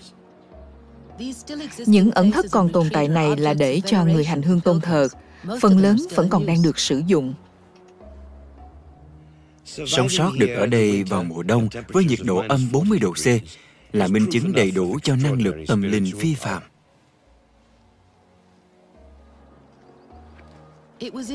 [1.86, 5.08] Những ẩn thất còn tồn tại này là để cho người hành hương tôn thờ.
[5.60, 7.34] Phần lớn vẫn còn đang được sử dụng.
[9.64, 13.26] Sống sót được ở đây vào mùa đông với nhiệt độ âm 40 độ C
[13.92, 16.62] là minh chứng đầy đủ cho năng lực tâm linh phi phạm.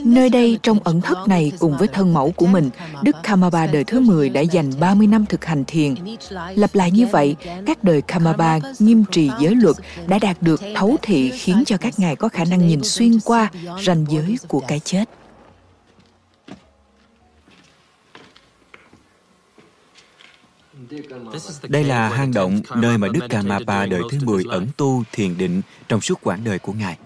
[0.04, 2.70] Nơi đây trong ẩn thất này cùng với thân mẫu của mình,
[3.04, 5.96] Đức Kamaba đời thứ 10 đã dành 30 năm thực hành thiền.
[6.56, 7.36] Lặp lại như vậy,
[7.66, 9.76] các đời Kamaba nghiêm trì giới luật
[10.08, 13.52] đã đạt được thấu thị khiến cho các ngài có khả năng nhìn xuyên qua
[13.86, 15.10] ranh giới của cái chết.
[21.68, 25.62] Đây là hang động nơi mà Đức Kamapa đời thứ 10 ẩn tu thiền định
[25.88, 26.98] trong suốt quãng đời của Ngài.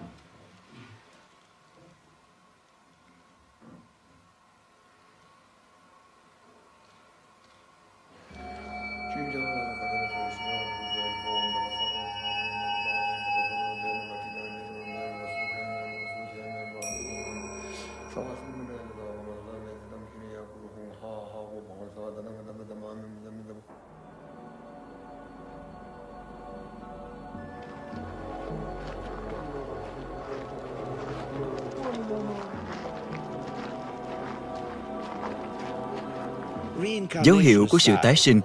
[37.24, 38.41] Dấu hiệu của sự tái sinh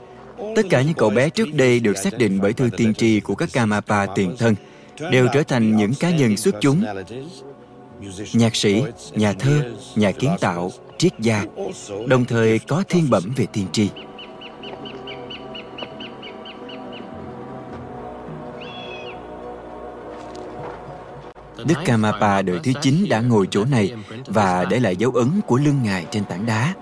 [0.57, 3.35] Tất cả những cậu bé trước đây được xác định bởi thư tiên tri của
[3.35, 4.55] các Kamapa tiền thân
[5.11, 6.85] đều trở thành những cá nhân xuất chúng
[8.33, 8.83] nhạc sĩ,
[9.13, 11.45] nhà thơ, nhà kiến tạo, triết gia,
[12.07, 13.89] đồng thời có thiên bẩm về tiên tri.
[21.65, 23.93] Đức Kamapa đời thứ 9 đã ngồi chỗ này
[24.27, 26.75] và để lại dấu ấn của lưng Ngài trên tảng đá.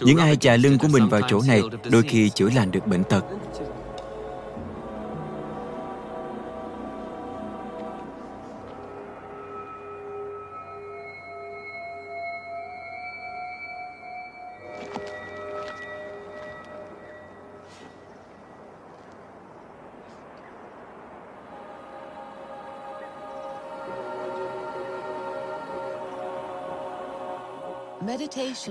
[0.00, 3.04] Những ai chà lưng của mình vào chỗ này đôi khi chữa lành được bệnh
[3.04, 3.22] tật.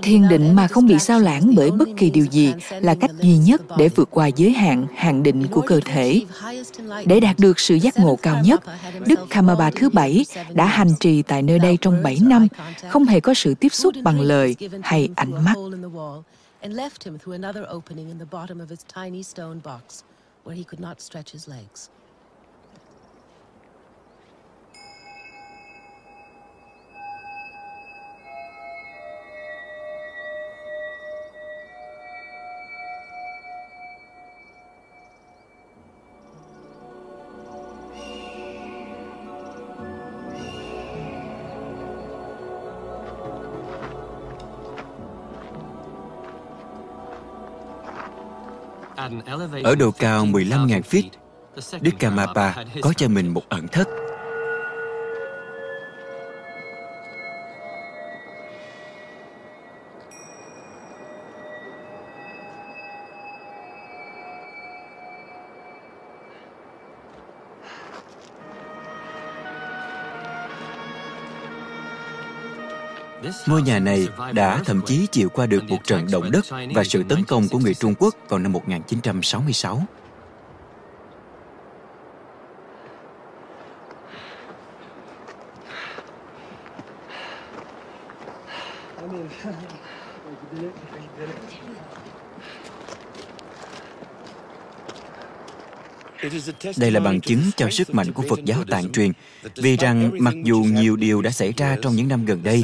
[0.02, 3.36] Thiền định mà không bị sao lãng bởi bất kỳ điều gì là cách duy
[3.36, 6.22] nhất để vượt qua giới hạn hạn định của cơ thể
[7.06, 8.62] để đạt được sự giác ngộ cao nhất,
[9.06, 12.48] đức kamaba thứ bảy đã hành trì tại nơi đây trong bảy năm,
[12.88, 15.54] không hề có sự tiếp xúc bằng lời hay ánh mắt
[20.44, 21.88] where he could not stretch his legs.
[49.64, 51.08] Ở độ cao 15.000 feet,
[51.80, 53.88] Đức Kamapa có cho mình một ẩn thất.
[73.46, 77.02] Ngôi nhà này đã thậm chí chịu qua được một trận động đất và sự
[77.08, 79.82] tấn công của người Trung Quốc vào năm 1966.
[96.76, 99.12] Đây là bằng chứng cho sức mạnh của Phật giáo tạng truyền,
[99.56, 102.62] vì rằng mặc dù nhiều điều đã xảy ra trong những năm gần đây,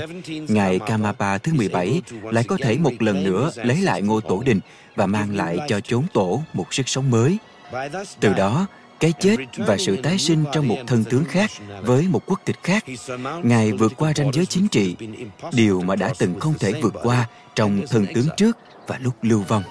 [0.49, 4.61] Ngài Kamapa thứ 17 lại có thể một lần nữa lấy lại ngôi tổ đình
[4.97, 7.39] và mang lại cho chốn tổ một sức sống mới.
[8.21, 8.67] Từ đó,
[9.01, 11.51] cái chết và sự tái sinh trong một thân tướng khác
[11.83, 12.85] với một quốc tịch khác.
[13.43, 14.97] Ngài vượt qua ranh giới chính trị,
[15.53, 19.45] điều mà đã từng không thể vượt qua trong thân tướng trước và lúc lưu
[19.49, 19.63] vong.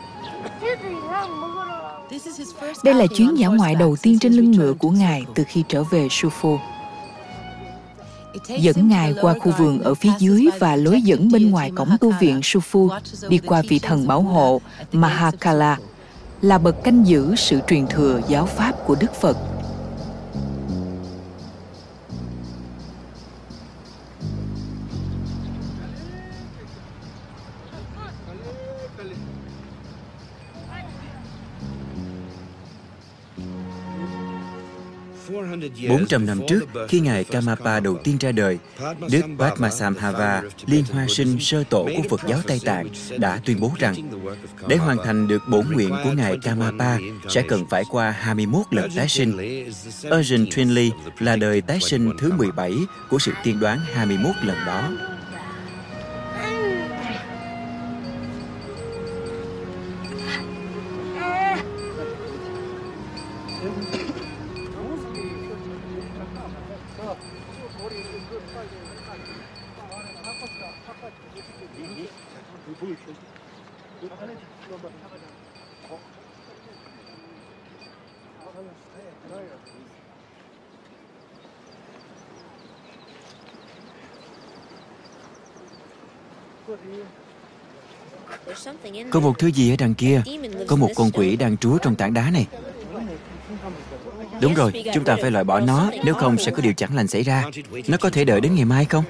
[2.84, 5.84] Đây là chuyến dã ngoại đầu tiên trên lưng ngựa của Ngài từ khi trở
[5.84, 6.57] về Sufo.
[8.59, 12.11] Dẫn Ngài qua khu vườn ở phía dưới và lối dẫn bên ngoài cổng tu
[12.20, 12.99] viện Sufu
[13.30, 14.61] đi qua vị thần bảo hộ
[14.91, 15.78] Mahakala,
[16.41, 19.38] là bậc canh giữ sự truyền thừa giáo pháp của Đức Phật.
[35.89, 38.57] Bốn trăm năm trước, khi Ngài Kamapa đầu tiên ra đời,
[39.11, 43.72] Đức Padmasamhava, liên hoa sinh sơ tổ của Phật giáo Tây Tạng, đã tuyên bố
[43.80, 43.95] rằng
[44.67, 46.97] để hoàn thành được bổn nguyện của Ngài Kamapa
[47.30, 49.38] sẽ cần phải qua 21 lần tái sinh.
[50.20, 52.74] Urgent Twinley là đời tái sinh thứ 17
[53.09, 54.91] của sự tiên đoán 21 lần đó.
[89.10, 90.22] Có một thứ gì ở đằng kia?
[90.68, 92.48] Có một con quỷ đang trú trong tảng đá này.
[94.42, 97.08] Đúng rồi, chúng ta phải loại bỏ nó Nếu không sẽ có điều chẳng lành
[97.08, 97.44] xảy ra.
[97.88, 99.04] Nó có thể đợi đến ngày mai không?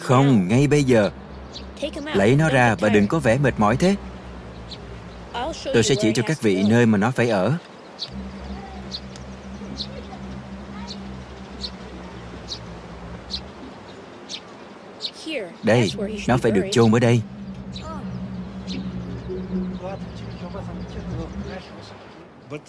[0.00, 1.10] Không, ngay bây giờ.
[2.14, 3.94] Lấy nó ra và đừng có vẻ mệt mỏi thế.
[5.64, 7.52] Tôi sẽ chỉ cho các vị nơi mà nó phải ở.
[15.62, 15.92] Đây,
[16.28, 17.20] nó phải được chôn ở đây.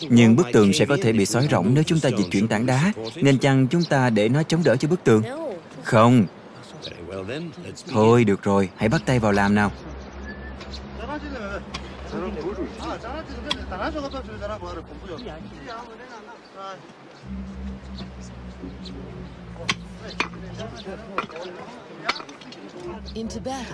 [0.01, 2.65] Nhưng bức tường sẽ có thể bị xói rỗng nếu chúng ta dịch chuyển tảng
[2.65, 5.23] đá Nên chăng chúng ta để nó chống đỡ cho bức tường?
[5.83, 6.25] Không.
[7.87, 9.71] Thôi được rồi, hãy bắt tay vào làm nào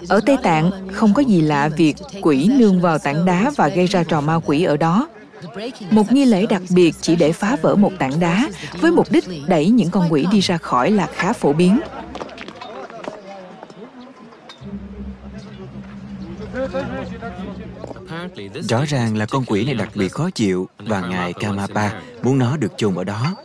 [0.08, 3.86] ở Tây Tạng, không có gì lạ việc quỷ nương vào tảng đá và gây
[3.86, 5.08] ra trò ma quỷ ở đó.
[5.92, 8.50] Một nghi lễ đặc biệt chỉ để phá vỡ một tảng đá
[8.80, 11.80] với mục đích đẩy những con quỷ đi ra khỏi là khá phổ biến.
[18.70, 21.92] Rõ ràng là con quỷ này đặc biệt khó chịu và ngài Kamapa
[22.24, 23.36] muốn nó được chôn ở đó.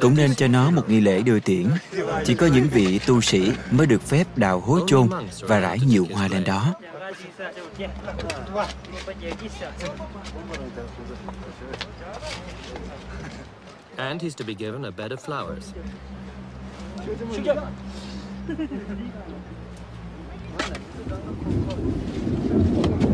[0.00, 1.66] Cũng nên cho nó một nghi lễ đưa tiễn.
[2.24, 5.08] Chỉ có những vị tu sĩ mới được phép đào hố chôn
[5.40, 6.74] và rải nhiều hoa lên đó.
[13.96, 15.72] And he's to be given a bed of flowers.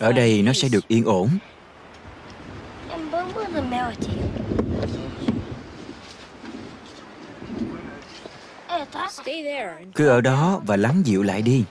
[0.00, 1.28] Ở đây nó sẽ được yên ổn.
[9.94, 11.64] Cứ ở đó và lắng dịu lại đi.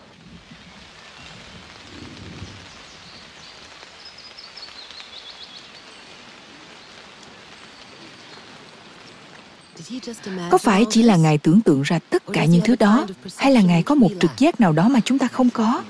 [10.49, 13.05] Có phải chỉ là Ngài tưởng tượng ra tất cả những thứ đó,
[13.37, 15.83] hay là Ngài có một trực giác nào đó mà chúng ta không có?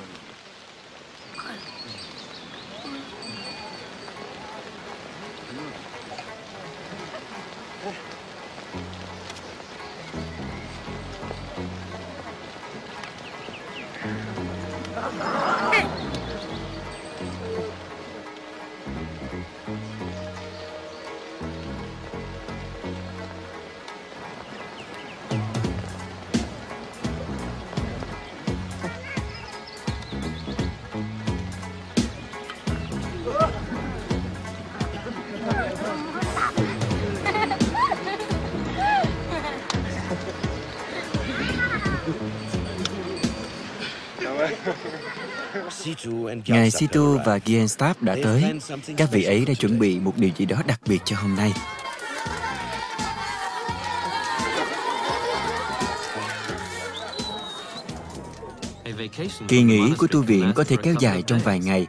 [46.48, 48.60] Ngài Situ và Gienstaff đã tới.
[48.98, 51.54] Các vị ấy đã chuẩn bị một điều gì đó đặc biệt cho hôm nay.
[59.48, 61.88] Kỳ nghỉ của tu viện có thể kéo dài trong vài ngày.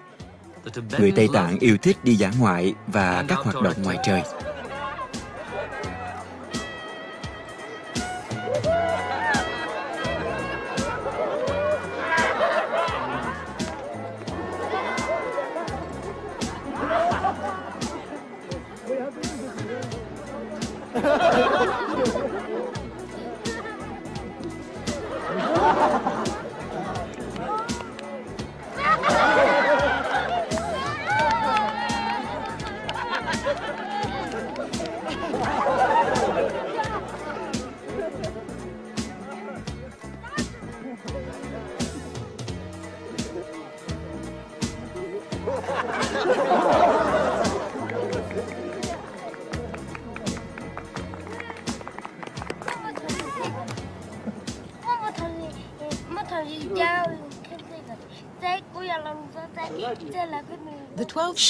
[0.99, 4.23] Người Tây Tạng yêu thích đi dã ngoại và các hoạt động ngoài trời.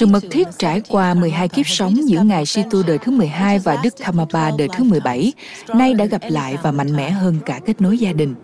[0.01, 3.79] Sự mật thiết trải qua 12 kiếp sống giữa Ngài Situ đời thứ 12 và
[3.83, 5.33] Đức Thamapa đời thứ 17,
[5.75, 8.35] nay đã gặp lại và mạnh mẽ hơn cả kết nối gia đình.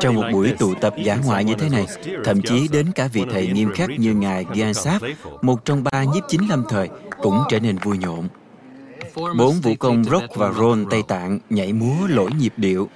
[0.00, 1.86] Trong một buổi tụ tập giả ngoại như thế này,
[2.24, 5.02] thậm chí đến cả vị thầy nghiêm khắc như Ngài Gyansap,
[5.42, 6.88] một trong ba nhiếp chính lâm thời,
[7.22, 8.28] cũng trở nên vui nhộn.
[9.38, 12.88] Bốn vũ công rock và roll Tây Tạng nhảy múa lỗi nhịp điệu,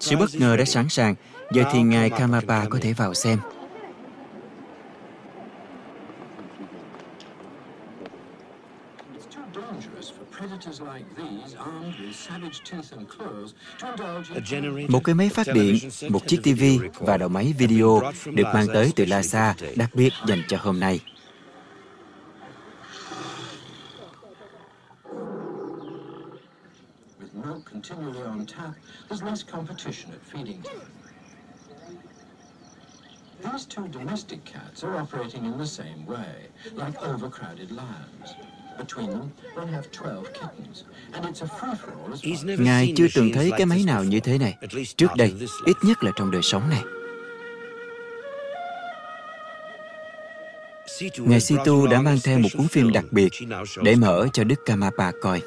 [0.00, 1.14] Sự bất ngờ đã sẵn sàng,
[1.52, 3.38] giờ thì Ngài Kamapa có thể vào xem.
[14.88, 15.76] Một cái máy phát điện,
[16.08, 16.64] một chiếc TV
[16.94, 21.00] và đầu máy video được mang tới từ Lhasa đặc biệt dành cho hôm nay.
[27.64, 28.74] Continually on tap,
[29.08, 30.80] there's less competition at feeding time.
[33.52, 38.34] These two domestic cats are operating in the same way, like overcrowded lions.
[38.78, 42.60] Between them, they have 12 kittens, and it's a free-for-all as well.
[42.60, 44.56] Ngài chưa từng thấy cái máy nào như thế này.
[44.96, 45.32] Trước đây,
[45.66, 46.82] ít nhất là trong đời sống này.
[51.18, 53.32] Ngài Situ đã mang theo một cuốn phim đặc biệt
[53.82, 55.42] để mở cho Đức Kamapa coi.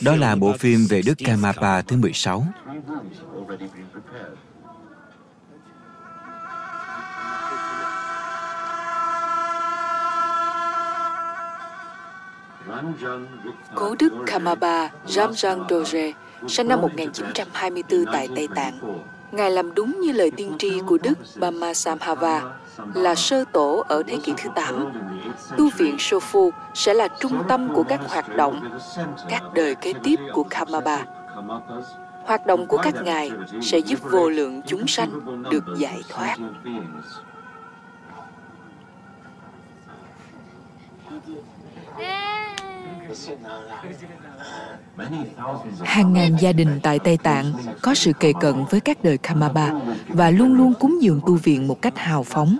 [0.00, 2.46] Đó là bộ phim về Đức Kamapa thứ 16.
[13.74, 16.12] Cố Đức Kamapa Ramjan Doje,
[16.48, 19.04] sinh năm 1924 tại Tây Tạng.
[19.34, 22.42] Ngài làm đúng như lời tiên tri của Đức Bama Samhava
[22.94, 24.92] là sơ tổ ở thế kỷ thứ 8.
[25.58, 28.78] Tu viện Sofu sẽ là trung tâm của các hoạt động,
[29.28, 31.04] các đời kế tiếp của Kamaba.
[32.24, 33.30] Hoạt động của các ngài
[33.62, 35.10] sẽ giúp vô lượng chúng sanh
[35.50, 36.36] được giải thoát.
[45.84, 47.52] Hàng ngàn gia đình tại Tây Tạng
[47.82, 49.72] có sự kề cận với các đời Kamaba
[50.08, 52.56] và luôn luôn cúng dường tu viện một cách hào phóng.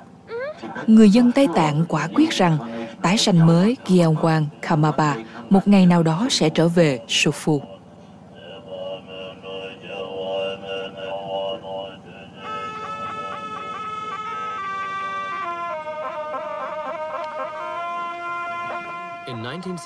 [0.87, 2.59] Người dân Tây Tạng quả quyết rằng
[3.03, 5.17] tái sanh mới Gyeongwang Kamaba,
[5.51, 7.61] một ngày nào đó sẽ trở về Sofu.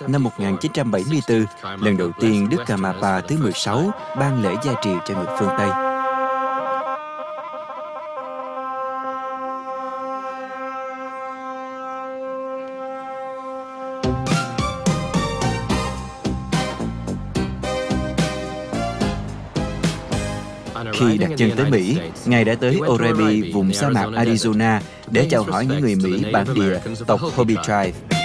[0.09, 1.45] Năm 1974,
[1.83, 5.69] lần đầu tiên Đức Kamapa thứ 16 ban lễ gia trì cho người phương Tây.
[20.93, 24.81] Khi đặt chân tới Mỹ, Ngài đã tới Orebi, vùng sa mạc Arizona,
[25.11, 28.18] để chào hỏi những người Mỹ bản địa, tộc Hopi Tribe.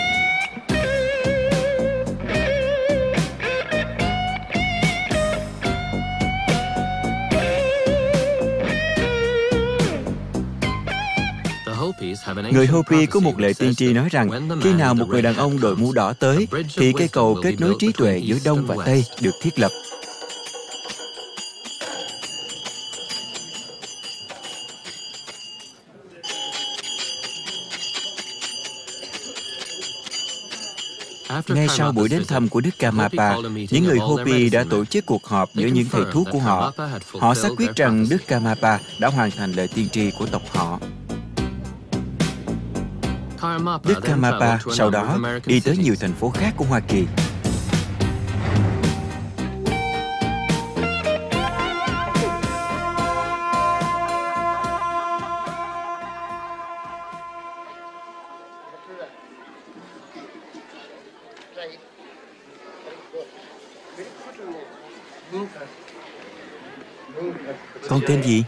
[12.52, 15.60] Người Hopi có một lệ tiên tri nói rằng khi nào một người đàn ông
[15.60, 19.06] đội mũ đỏ tới thì cây cầu kết nối trí tuệ giữa Đông và Tây
[19.22, 19.72] được thiết lập.
[31.48, 33.36] Ngay sau buổi đến thăm của Đức Kamapa,
[33.70, 36.74] những người Hopi đã tổ chức cuộc họp giữa những thầy thuốc của họ.
[37.20, 40.80] Họ xác quyết rằng Đức Kamapa đã hoàn thành lời tiên tri của tộc họ.
[43.84, 47.06] Đức Kamapa sau đó đi tới nhiều thành phố khác của Hoa Kỳ.
[67.90, 68.44] Con tên gì?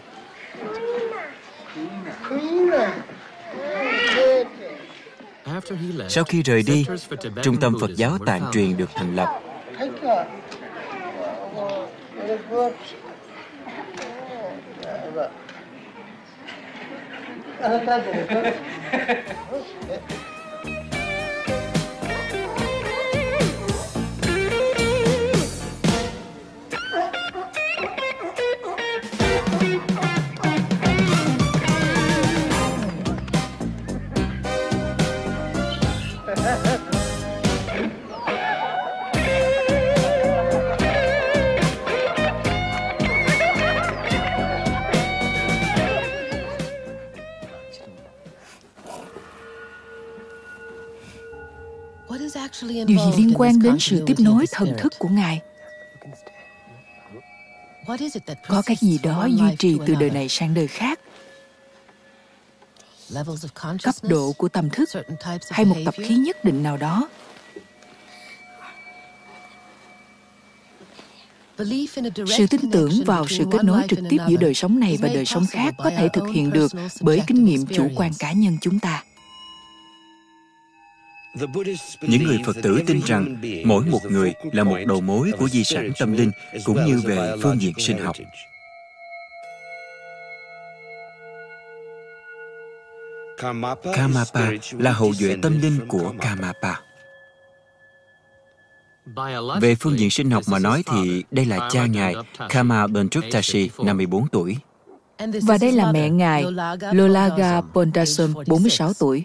[6.09, 6.85] Sau khi rời đi,
[7.43, 9.41] Trung tâm Phật giáo Tạng truyền được thành lập.
[53.37, 55.41] quan đến sự tiếp nối thần thức của Ngài?
[58.47, 60.99] Có cái gì đó duy trì từ đời này sang đời khác?
[63.83, 64.89] Cấp độ của tâm thức
[65.49, 67.09] hay một tập khí nhất định nào đó?
[72.37, 75.25] sự tin tưởng vào sự kết nối trực tiếp giữa đời sống này và đời
[75.25, 76.71] sống khác có thể thực hiện được
[77.01, 79.03] bởi kinh nghiệm chủ quan cá nhân chúng ta
[82.01, 85.63] những người Phật tử tin rằng mỗi một người là một đầu mối của di
[85.63, 86.31] sản tâm linh
[86.63, 88.15] cũng như về phương diện sinh học.
[93.93, 96.75] Kamapa là hậu duệ tâm linh của Kamapa.
[99.61, 102.15] Về phương diện sinh học mà nói thì đây là cha ngài
[102.49, 104.57] Kama Bentuktashi, 54 tuổi.
[105.43, 106.45] Và đây là mẹ ngài
[106.91, 109.23] Lolaga Pondasum, 46 tuổi.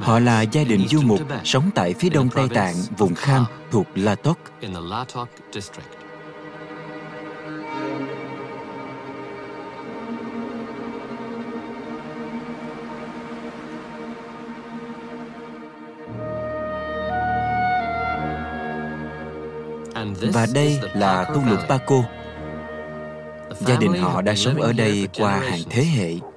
[0.00, 3.86] Họ là gia đình du mục sống tại phía đông Tây Tạng, vùng Kham thuộc
[3.94, 4.38] Latok.
[20.32, 22.02] Và đây là tu lục Paco.
[23.60, 26.29] Gia đình họ đã sống ở đây qua hàng thế hệ.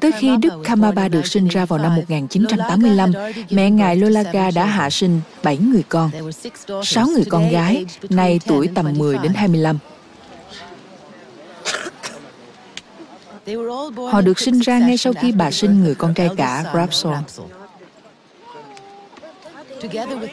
[0.00, 3.12] Tới khi Đức Kamaba được sinh ra vào năm 1985,
[3.50, 6.10] mẹ ngài Lolaga đã hạ sinh 7 người con,
[6.84, 9.78] 6 người con gái, nay tuổi tầm 10 đến 25.
[14.10, 17.14] Họ được sinh ra ngay sau khi bà sinh người con trai cả Grabson.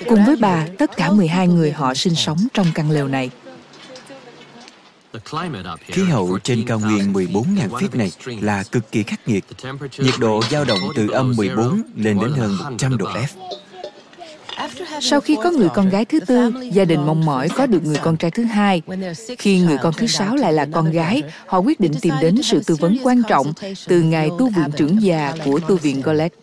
[0.08, 3.30] Cùng với bà, tất cả 12 người họ sinh sống trong căn lều này.
[5.88, 8.12] Khí hậu trên cao nguyên 14.000 feet này
[8.42, 9.46] là cực kỳ khắc nghiệt.
[9.98, 13.28] Nhiệt độ dao động từ âm 14 lên đến hơn 100 độ F.
[15.02, 17.98] Sau khi có người con gái thứ tư, gia đình mong mỏi có được người
[18.04, 18.82] con trai thứ hai.
[19.40, 22.64] Khi người con thứ sáu lại là con gái, họ quyết định tìm đến sự
[22.68, 23.54] tư vấn quan trọng
[23.88, 26.34] từ ngài tu viện trưởng già của tu viện Golek.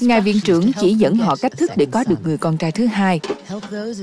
[0.00, 2.86] Ngài viện trưởng chỉ dẫn họ cách thức để có được người con trai thứ
[2.86, 3.20] hai,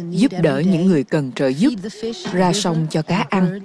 [0.10, 1.74] giúp đỡ những người cần trợ giúp,
[2.32, 3.60] ra sông cho cá ăn,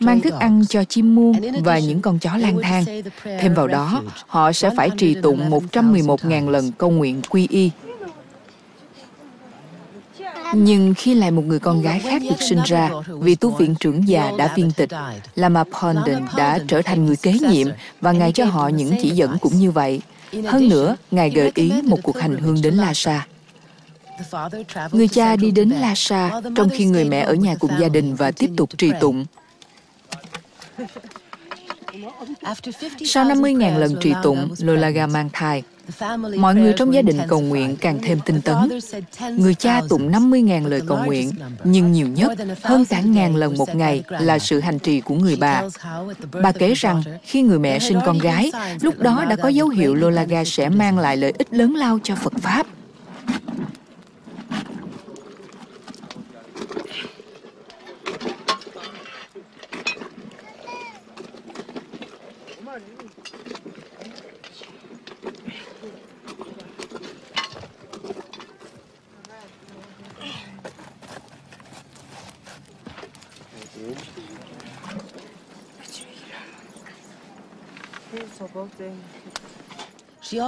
[0.00, 2.84] mang thức ăn cho chim muôn và những con chó lang thang.
[3.40, 7.70] Thêm vào đó, họ sẽ phải trì tụng 111.000 lần câu nguyện quy y.
[10.54, 14.08] Nhưng khi lại một người con gái khác được sinh ra, vì tu viện trưởng
[14.08, 14.90] già đã viên tịch,
[15.34, 17.68] Lama Pondon đã trở thành người kế nhiệm
[18.00, 20.00] và Ngài cho họ những chỉ dẫn cũng như vậy.
[20.44, 23.26] Hơn nữa, Ngài gợi ý một cuộc hành hương đến Lhasa.
[24.92, 28.30] Người cha đi đến Lhasa trong khi người mẹ ở nhà cùng gia đình và
[28.30, 29.24] tiếp tục trì tụng.
[33.06, 35.62] Sau 50.000 lần trì tụng, Lolaga mang thai.
[36.36, 38.56] Mọi người trong gia đình cầu nguyện càng thêm tinh tấn.
[39.36, 41.30] Người cha tụng 50.000 lời cầu nguyện,
[41.64, 42.32] nhưng nhiều nhất,
[42.62, 45.62] hơn cả ngàn lần một ngày là sự hành trì của người bà.
[46.42, 49.94] Bà kể rằng khi người mẹ sinh con gái, lúc đó đã có dấu hiệu
[49.94, 52.66] Lolaga sẽ mang lại lợi ích lớn lao cho Phật Pháp.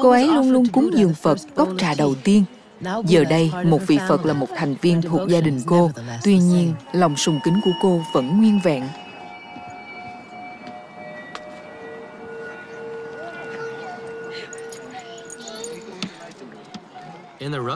[0.02, 2.44] Cô ấy luôn luôn cúng dường Phật cốc trà đầu tiên.
[3.06, 5.90] Giờ đây, một vị Phật là một thành viên thuộc gia đình cô.
[6.24, 8.88] Tuy nhiên, lòng sùng kính của cô vẫn nguyên vẹn.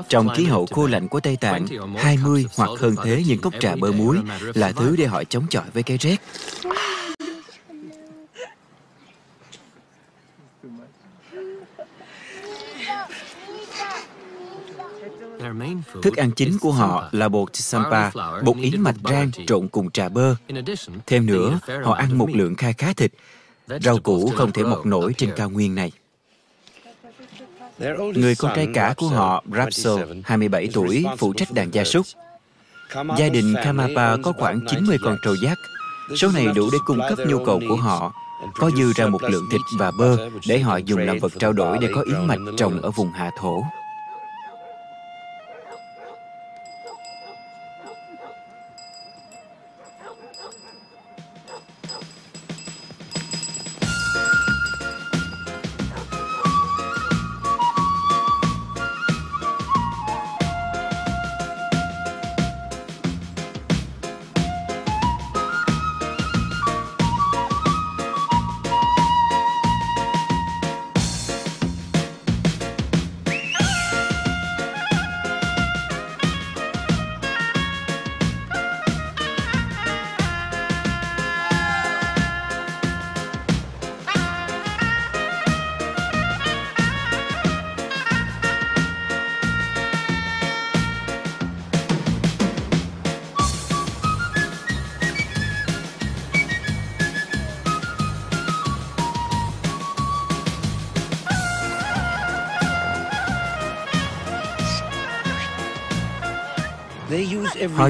[0.09, 1.67] Trong khí hậu khô lạnh của Tây Tạng,
[1.97, 4.19] 20 hoặc hơn thế những cốc trà bơ muối
[4.55, 6.17] là thứ để họ chống chọi với cái rét.
[16.03, 18.11] Thức ăn chính của họ là bột sampa,
[18.45, 20.35] bột yến mạch rang trộn cùng trà bơ.
[21.07, 23.13] Thêm nữa, họ ăn một lượng kha khá thịt.
[23.81, 25.93] Rau củ không thể mọc nổi trên cao nguyên này.
[28.15, 32.07] Người con trai cả của họ, Rapso, 27 tuổi, phụ trách đàn gia súc.
[33.19, 35.59] Gia đình Kamapa có khoảng 90 con trâu giác.
[36.17, 38.13] Số này đủ để cung cấp nhu cầu của họ,
[38.55, 40.17] có dư ra một lượng thịt và bơ
[40.49, 43.31] để họ dùng làm vật trao đổi để có yến mạch trồng ở vùng hạ
[43.39, 43.63] thổ.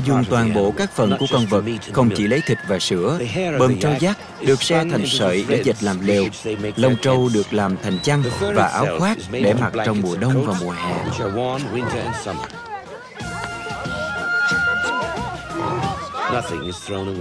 [0.01, 3.19] Họ dùng toàn bộ các phần của con vật, không chỉ lấy thịt và sữa.
[3.59, 6.25] Bơm trâu giác được xe thành sợi để dệt làm lều.
[6.77, 8.23] Lông trâu được làm thành chăn
[8.55, 11.05] và áo khoác để mặc trong mùa đông và mùa hè.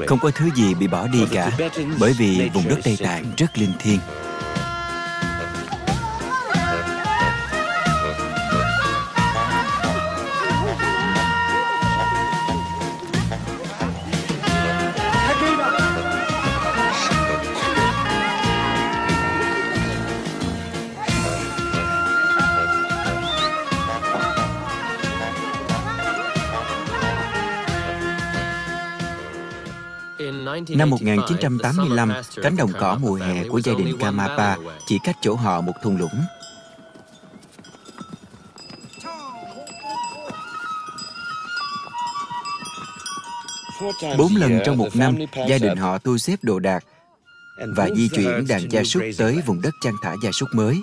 [0.07, 1.51] Không có thứ gì bị bỏ đi cả,
[1.99, 3.99] bởi vì vùng đất Tây Tạng rất linh thiêng.
[30.79, 32.13] Năm 1985,
[32.43, 34.55] cánh đồng cỏ mùa hè của gia đình Kamapa
[34.87, 36.21] chỉ cách chỗ họ một thung lũng.
[44.17, 45.15] Bốn lần trong một năm,
[45.49, 46.83] gia đình họ thu xếp đồ đạc
[47.75, 50.81] và di chuyển đàn gia súc tới vùng đất chăn thả gia súc mới.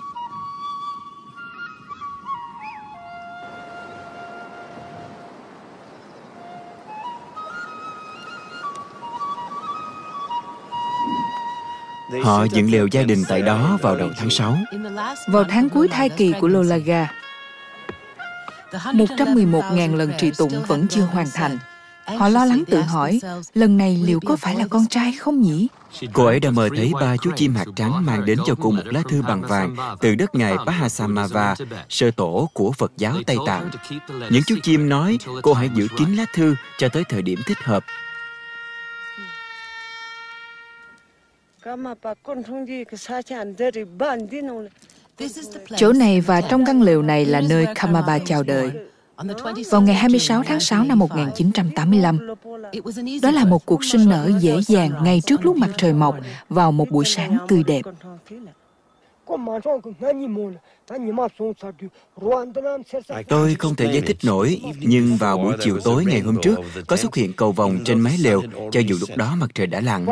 [12.23, 14.57] Họ dựng lều gia đình tại đó vào đầu tháng 6.
[15.27, 17.11] Vào tháng cuối thai kỳ của Lolaga,
[18.71, 21.57] 111.000 lần trì tụng vẫn chưa hoàn thành.
[22.17, 23.19] Họ lo lắng tự hỏi,
[23.53, 25.67] lần này liệu có phải là con trai không nhỉ?
[26.13, 28.83] Cô ấy đã mời thấy ba chú chim hạt trắng mang đến cho cô một
[28.85, 31.55] lá thư bằng vàng từ đất ngài Pahasamava,
[31.89, 33.69] sơ tổ của Phật giáo Tây Tạng.
[34.29, 37.57] Những chú chim nói cô hãy giữ kín lá thư cho tới thời điểm thích
[37.63, 37.83] hợp.
[45.75, 48.71] Chỗ này và trong căn lều này là nơi Kamaba chào đời.
[49.71, 52.19] Vào ngày 26 tháng 6 năm 1985,
[53.21, 56.17] đó là một cuộc sinh nở dễ dàng ngay trước lúc mặt trời mọc
[56.49, 57.81] vào một buổi sáng tươi đẹp.
[63.27, 66.95] Tôi không thể giải thích nổi, nhưng vào buổi chiều tối ngày hôm trước có
[66.95, 70.05] xuất hiện cầu vồng trên mái lều, cho dù lúc đó mặt trời đã lặn.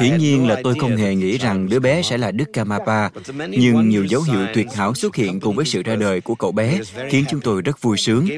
[0.00, 3.08] Hiển nhiên là tôi không hề nghĩ rằng đứa bé sẽ là Đức Kamapa,
[3.48, 6.52] nhưng nhiều dấu hiệu tuyệt hảo xuất hiện cùng với sự ra đời của cậu
[6.52, 6.80] bé
[7.10, 8.28] khiến chúng tôi rất vui sướng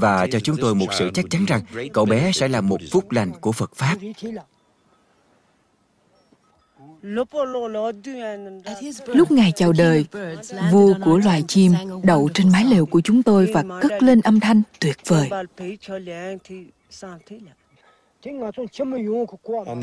[0.00, 1.60] và cho chúng tôi một sự chắc chắn rằng
[1.92, 3.96] cậu bé sẽ là một phúc lành của Phật Pháp.
[9.06, 10.04] Lúc Ngài chào đời,
[10.72, 14.40] vua của loài chim đậu trên mái lều của chúng tôi và cất lên âm
[14.40, 15.28] thanh tuyệt vời.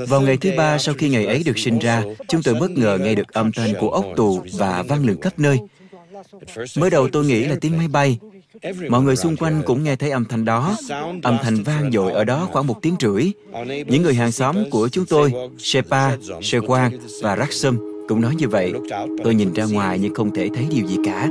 [0.08, 2.98] Vào ngày thứ ba sau khi ngày ấy được sinh ra, chúng tôi bất ngờ
[3.02, 5.60] nghe được âm thanh của ốc tù và vang lừng khắp nơi.
[6.78, 8.20] Mới đầu tôi nghĩ là tiếng máy bay.
[8.90, 10.78] Mọi người xung quanh cũng nghe thấy âm thanh đó.
[11.24, 13.32] Âm thanh vang dội ở đó khoảng một tiếng rưỡi.
[13.66, 16.92] Những người hàng xóm của chúng tôi, Shepa, Shequan
[17.22, 18.74] và Raksum cũng nói như vậy.
[19.24, 21.30] Tôi nhìn ra ngoài nhưng không thể thấy điều gì cả.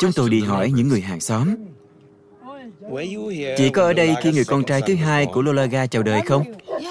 [0.00, 1.48] Chúng tôi đi hỏi những người hàng xóm.
[3.56, 6.44] Chị có ở đây khi người con trai thứ hai của Lolaga chào đời không?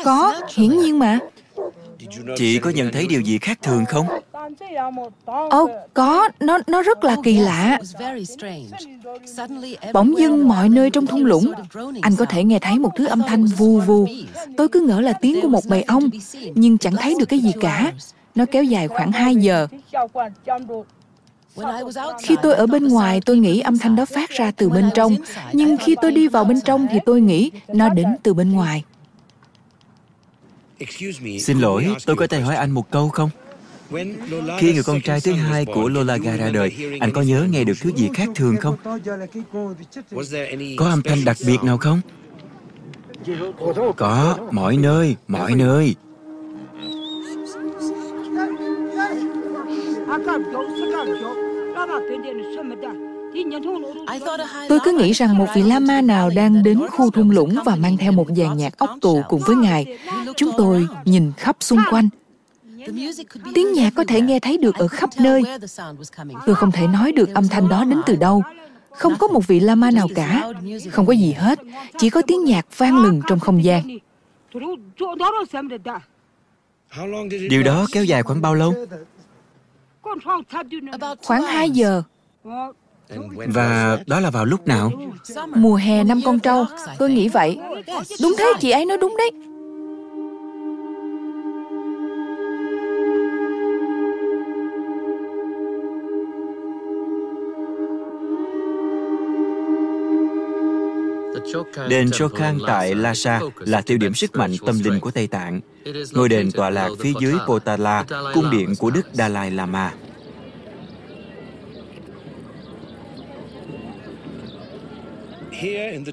[0.05, 1.19] Có, hiển nhiên mà.
[2.37, 4.07] Chị có nhận thấy điều gì khác thường không?
[5.49, 7.79] Ồ, có, nó nó rất là kỳ lạ.
[9.93, 11.51] Bỗng dưng mọi nơi trong thung lũng,
[12.01, 14.07] anh có thể nghe thấy một thứ âm thanh vu vu.
[14.57, 16.09] Tôi cứ ngỡ là tiếng của một bầy ong,
[16.55, 17.91] nhưng chẳng thấy được cái gì cả.
[18.35, 19.67] Nó kéo dài khoảng 2 giờ.
[22.23, 25.15] Khi tôi ở bên ngoài, tôi nghĩ âm thanh đó phát ra từ bên trong.
[25.53, 28.83] Nhưng khi tôi đi vào bên trong thì tôi nghĩ nó đến từ bên ngoài.
[31.39, 33.29] Xin lỗi, tôi có thể hỏi anh một câu không?
[34.59, 37.73] Khi người con trai thứ hai của Lolaga ra đời, anh có nhớ nghe được
[37.81, 38.77] thứ gì khác thường không?
[40.77, 42.01] Có âm thanh đặc biệt nào không?
[43.97, 45.95] Có, mọi nơi, mọi nơi.
[54.69, 57.97] Tôi cứ nghĩ rằng một vị lama nào đang đến khu thung lũng và mang
[57.97, 59.97] theo một dàn nhạc ốc tù cùng với ngài.
[60.35, 62.09] Chúng tôi nhìn khắp xung quanh.
[63.53, 65.41] Tiếng nhạc có thể nghe thấy được ở khắp nơi.
[66.45, 68.43] Tôi không thể nói được âm thanh đó đến từ đâu.
[68.91, 70.51] Không có một vị lama nào cả.
[70.91, 71.59] Không có gì hết.
[71.97, 73.81] Chỉ có tiếng nhạc vang lừng trong không gian.
[77.49, 78.73] Điều đó kéo dài khoảng bao lâu?
[81.23, 82.03] Khoảng 2 giờ.
[83.47, 84.91] Và đó là vào lúc nào?
[85.55, 86.65] Mùa hè năm con trâu.
[86.97, 87.59] Tôi nghĩ vậy.
[88.21, 89.31] Đúng thế, chị ấy nói đúng đấy.
[101.89, 105.61] Đền Chokhang tại Lhasa là tiêu điểm sức mạnh tâm linh của Tây Tạng.
[106.11, 109.93] Ngôi đền tọa lạc phía dưới Potala, cung điện của Đức Dalai Lama.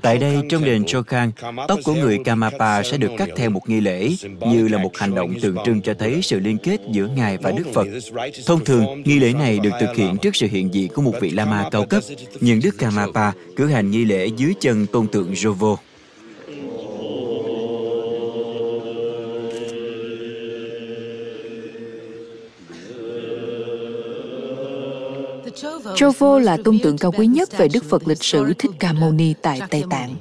[0.03, 1.31] Tại đây, trong đền Chokan,
[1.69, 5.15] tóc của người Kamapa sẽ được cắt theo một nghi lễ, như là một hành
[5.15, 7.87] động tượng trưng cho thấy sự liên kết giữa Ngài và Đức Phật.
[8.47, 11.31] Thông thường, nghi lễ này được thực hiện trước sự hiện diện của một vị
[11.31, 12.03] Lama cao cấp,
[12.41, 15.77] nhưng Đức Kamapa cử hành nghi lễ dưới chân tôn tượng Jovo.
[26.03, 29.13] Jovo là tôn tượng cao quý nhất về Đức Phật lịch sử Thích Ca Mâu
[29.13, 30.15] Ni tại Tây Tạng.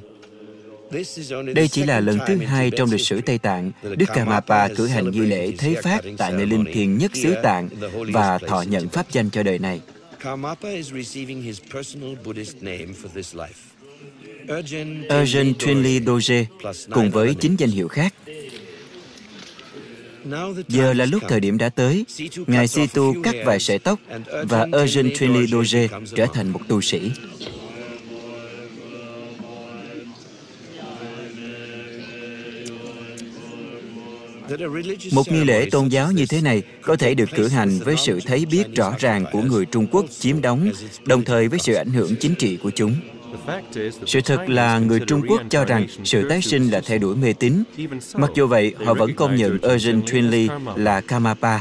[1.54, 5.10] Đây chỉ là lần thứ hai trong lịch sử Tây Tạng, Đức Kamapa cử hành
[5.10, 7.68] nghi lễ thế phát tại nơi linh thiêng nhất xứ Tạng
[8.12, 9.80] và thọ nhận pháp danh cho đời này.
[15.08, 16.46] Eugene Trinley Doge
[16.90, 18.14] cùng với chính danh hiệu khác
[20.68, 22.04] Giờ là lúc thời điểm đã tới,
[22.46, 23.98] Ngài Situ cắt vài sợi tóc
[24.42, 27.10] và Eugene Trinley Doge trở thành một tu sĩ.
[35.12, 38.20] Một nghi lễ tôn giáo như thế này có thể được cử hành với sự
[38.26, 40.70] thấy biết rõ ràng của người Trung Quốc chiếm đóng,
[41.04, 42.94] đồng thời với sự ảnh hưởng chính trị của chúng.
[44.06, 47.32] Sự thật là người Trung Quốc cho rằng sự tái sinh là theo đuổi mê
[47.32, 47.62] tín.
[48.14, 51.58] Mặc dù vậy, họ vẫn công nhận urgent Trinley là Kamapa.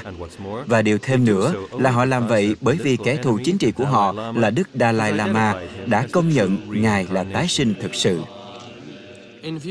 [0.65, 3.85] Và điều thêm nữa là họ làm vậy bởi vì kẻ thù chính trị của
[3.85, 5.55] họ là Đức Dalai Lama
[5.85, 8.19] đã công nhận Ngài là tái sinh thực sự.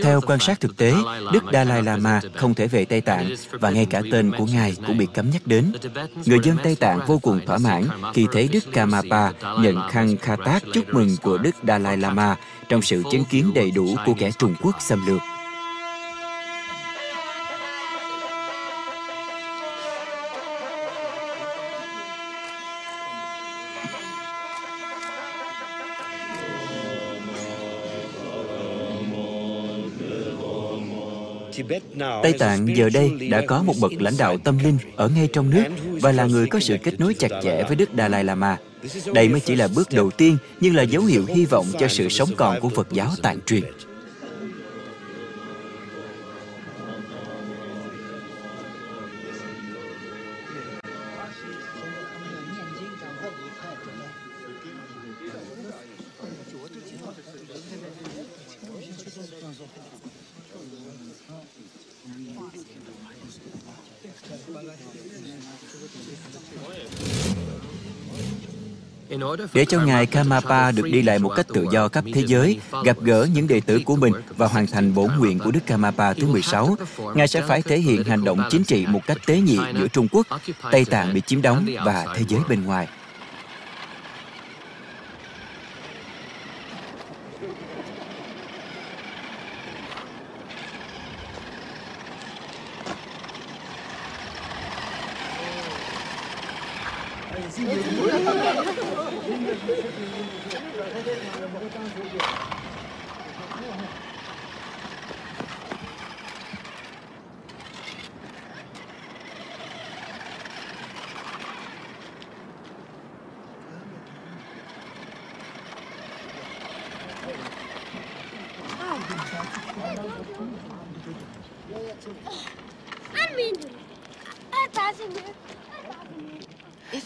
[0.02, 0.94] Theo quan sát thực tế,
[1.32, 4.98] Đức Dalai Lama không thể về Tây Tạng và ngay cả tên của Ngài cũng
[4.98, 5.72] bị cấm nhắc đến.
[6.26, 10.62] Người dân Tây Tạng vô cùng thỏa mãn khi thấy Đức Kamapa nhận khăn Khatat
[10.74, 12.36] chúc mừng của Đức Dalai Lama
[12.68, 15.20] trong sự chứng kiến đầy đủ của kẻ Trung Quốc xâm lược.
[32.22, 35.50] Tây Tạng giờ đây đã có một bậc lãnh đạo tâm linh ở ngay trong
[35.50, 35.64] nước
[36.00, 38.56] và là người có sự kết nối chặt chẽ với Đức Dalai Lama.
[39.14, 42.08] Đây mới chỉ là bước đầu tiên nhưng là dấu hiệu hy vọng cho sự
[42.08, 43.62] sống còn của Phật giáo tạng truyền.
[69.52, 72.96] Để cho Ngài Kamapa được đi lại một cách tự do khắp thế giới, gặp
[73.00, 76.26] gỡ những đệ tử của mình và hoàn thành bổn nguyện của Đức Kamapa thứ
[76.26, 76.76] 16,
[77.14, 80.08] Ngài sẽ phải thể hiện hành động chính trị một cách tế nhị giữa Trung
[80.12, 80.26] Quốc,
[80.72, 82.88] Tây Tạng bị chiếm đóng và thế giới bên ngoài.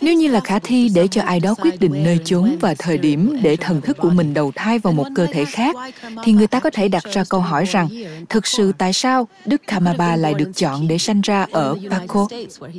[0.00, 2.98] Nếu như là khả thi để cho ai đó quyết định nơi chốn và thời
[2.98, 5.76] điểm để thần thức của mình đầu thai vào một cơ thể khác,
[6.24, 7.88] thì người ta có thể đặt ra câu hỏi rằng,
[8.28, 12.28] thực sự tại sao Đức Kamaba lại được chọn để sanh ra ở Paco?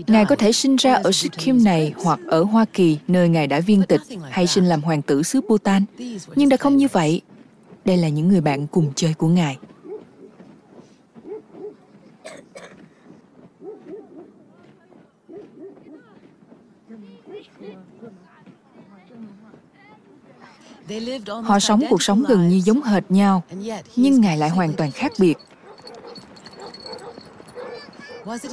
[0.07, 3.59] Ngài có thể sinh ra ở Sikkim này hoặc ở Hoa Kỳ, nơi Ngài đã
[3.59, 5.85] viên tịch, hay sinh làm hoàng tử xứ Bhutan.
[6.35, 7.21] Nhưng đã không như vậy.
[7.85, 9.57] Đây là những người bạn cùng chơi của Ngài.
[21.43, 23.43] Họ sống cuộc sống gần như giống hệt nhau,
[23.95, 25.37] nhưng Ngài lại hoàn toàn khác biệt.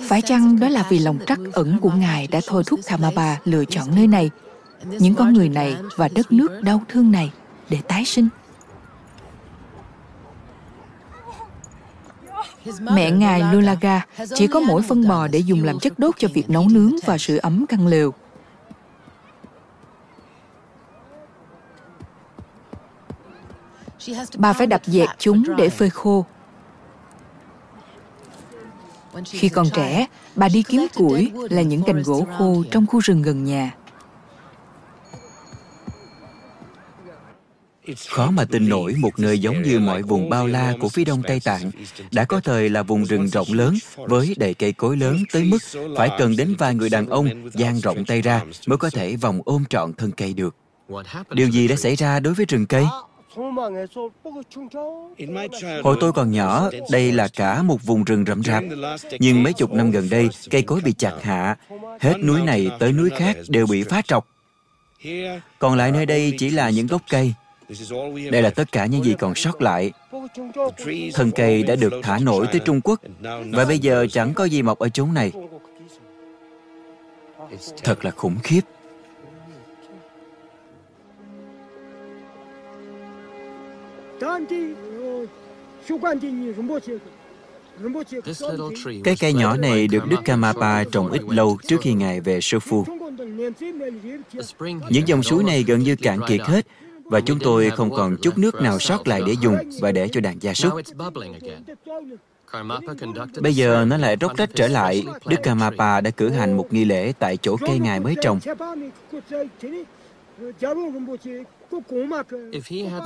[0.08, 3.64] Phải chăng đó là vì lòng trắc ẩn của Ngài đã thôi thúc Kamaba lựa
[3.64, 4.30] chọn nơi này,
[4.84, 7.32] những con người này và đất nước đau thương này
[7.68, 8.28] để tái sinh?
[12.80, 16.50] Mẹ ngài Lulaga chỉ có mỗi phân bò để dùng làm chất đốt cho việc
[16.50, 18.14] nấu nướng và sưởi ấm căn lều.
[24.36, 26.26] Bà phải đập dẹt chúng để phơi khô.
[29.24, 30.06] Khi còn trẻ,
[30.36, 33.74] bà đi kiếm củi là những cành gỗ khô trong khu rừng gần nhà.
[38.08, 41.22] Khó mà tin nổi một nơi giống như mọi vùng bao la của phía đông
[41.22, 41.70] Tây Tạng
[42.12, 45.58] đã có thời là vùng rừng rộng lớn với đầy cây cối lớn tới mức
[45.96, 49.40] phải cần đến vài người đàn ông dang rộng tay ra mới có thể vòng
[49.44, 50.56] ôm trọn thân cây được.
[51.30, 52.84] Điều gì đã xảy ra đối với rừng cây?
[55.82, 58.64] Hồi tôi còn nhỏ, đây là cả một vùng rừng rậm rạp.
[59.18, 61.56] Nhưng mấy chục năm gần đây, cây cối bị chặt hạ.
[62.00, 64.28] Hết núi này tới núi khác đều bị phá trọc.
[65.58, 67.34] Còn lại nơi đây chỉ là những gốc cây.
[68.30, 69.92] Đây là tất cả những gì còn sót lại.
[71.14, 73.00] Thân cây đã được thả nổi tới Trung Quốc
[73.52, 75.32] và bây giờ chẳng có gì mọc ở chốn này.
[77.84, 78.60] Thật là khủng khiếp.
[89.04, 92.58] Cái cây nhỏ này được Đức Kamapa trồng ít lâu trước khi Ngài về Sơ
[92.58, 92.84] Phu.
[94.90, 96.66] Những dòng suối này gần như cạn kiệt hết
[97.04, 100.20] và chúng tôi không còn chút nước nào sót lại để dùng và để cho
[100.20, 100.72] đàn gia súc.
[103.40, 105.04] Bây giờ nó lại róc rách trở lại.
[105.26, 108.40] Đức Kamapa đã cử hành một nghi lễ tại chỗ cây ngài mới trồng.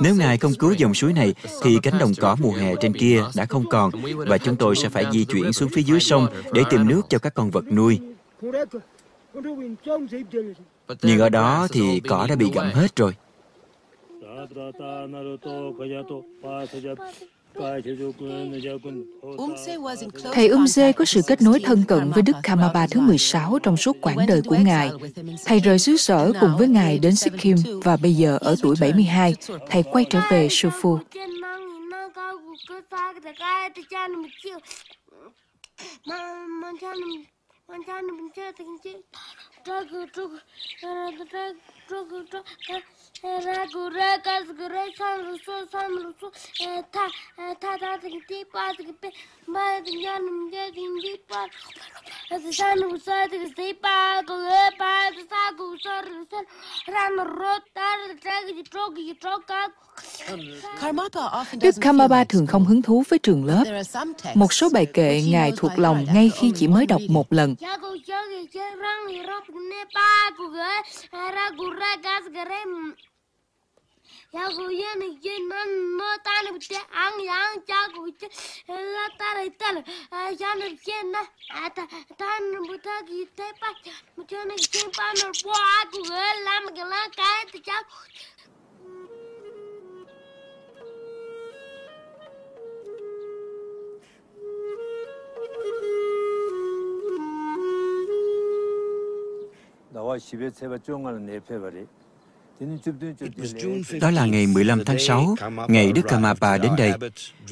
[0.01, 1.33] Nếu Ngài không cứu dòng suối này,
[1.63, 4.89] thì cánh đồng cỏ mùa hè trên kia đã không còn và chúng tôi sẽ
[4.89, 7.99] phải di chuyển xuống phía dưới sông để tìm nước cho các con vật nuôi.
[11.01, 13.13] Nhưng ở đó thì cỏ đã bị gặm hết rồi.
[20.33, 23.97] Thầy Umse có sự kết nối thân cận với Đức Kamapa thứ 16 trong suốt
[24.01, 24.91] quãng đời của Ngài.
[25.45, 29.35] Thầy rời xứ sở cùng với Ngài đến Sikkim và bây giờ ở tuổi 72,
[29.69, 30.99] Thầy quay trở về Sufu.
[43.23, 46.31] Gure gaz gure sanrısı sanrısı
[46.91, 47.07] ta
[47.59, 49.11] ta ta tıkti bat gibi
[49.47, 51.49] bat yanım geldim dip bat
[52.53, 56.45] sanrısı tıkti bat gure bat sa gusar sen
[56.93, 59.47] ram rot tar tek çok çok
[61.61, 63.63] Đức Kamaba thường không hứng thú với trường lớp.
[64.35, 67.55] Một số bài kệ Ngài thuộc lòng ngay khi chỉ mới đọc một lần.
[104.01, 105.35] Đó là ngày 15 tháng 6,
[105.67, 106.93] ngày Đức Kamapa đến đây.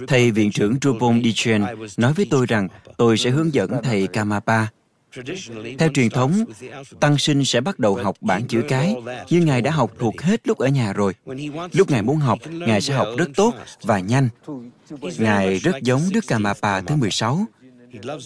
[0.07, 1.63] Thầy viện trưởng Drupal Dichen
[1.97, 2.67] nói với tôi rằng
[2.97, 4.67] tôi sẽ hướng dẫn thầy Kamapa.
[5.79, 6.43] Theo truyền thống,
[6.99, 8.95] tăng sinh sẽ bắt đầu học bản chữ cái,
[9.29, 11.13] nhưng Ngài đã học thuộc hết lúc ở nhà rồi.
[11.71, 14.29] Lúc Ngài muốn học, Ngài sẽ học rất tốt và nhanh.
[15.17, 17.45] Ngài rất giống Đức Kamapa thứ 16.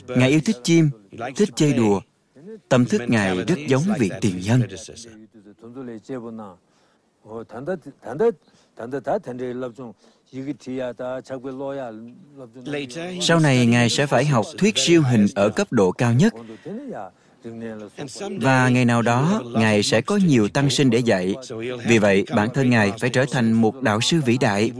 [0.08, 0.90] Ngài yêu thích chim,
[1.36, 2.02] thích chơi đùa.
[2.70, 4.62] Tâm thức Ngài rất giống vị tiền nhân.
[13.22, 16.34] Sau này Ngài sẽ phải học thuyết siêu hình ở cấp độ cao nhất.
[18.42, 21.36] Và ngày nào đó, Ngài sẽ có nhiều tăng sinh để dạy.
[21.88, 24.72] Vì vậy, bản thân Ngài phải trở thành một đạo sư vĩ đại.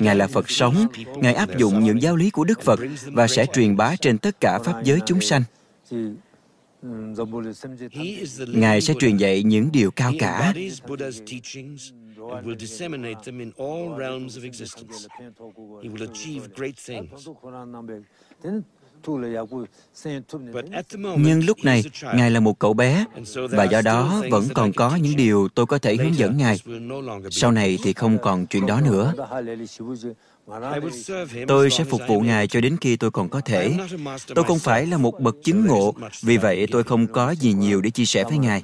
[0.00, 0.86] Ngài là Phật sống,
[1.16, 4.40] Ngài áp dụng những giáo lý của Đức Phật và sẽ truyền bá trên tất
[4.40, 5.42] cả pháp giới chúng sanh.
[8.48, 10.52] Ngài sẽ truyền dạy những điều cao cả.
[21.18, 21.84] Nhưng lúc này,
[22.14, 23.04] Ngài là một cậu bé,
[23.34, 26.58] và do đó vẫn còn có những điều tôi có thể hướng dẫn Ngài.
[27.30, 29.12] Sau này thì không còn chuyện đó nữa.
[31.48, 33.76] Tôi sẽ phục vụ Ngài cho đến khi tôi còn có thể.
[34.34, 37.80] Tôi không phải là một bậc chứng ngộ, vì vậy tôi không có gì nhiều
[37.80, 38.62] để chia sẻ với Ngài.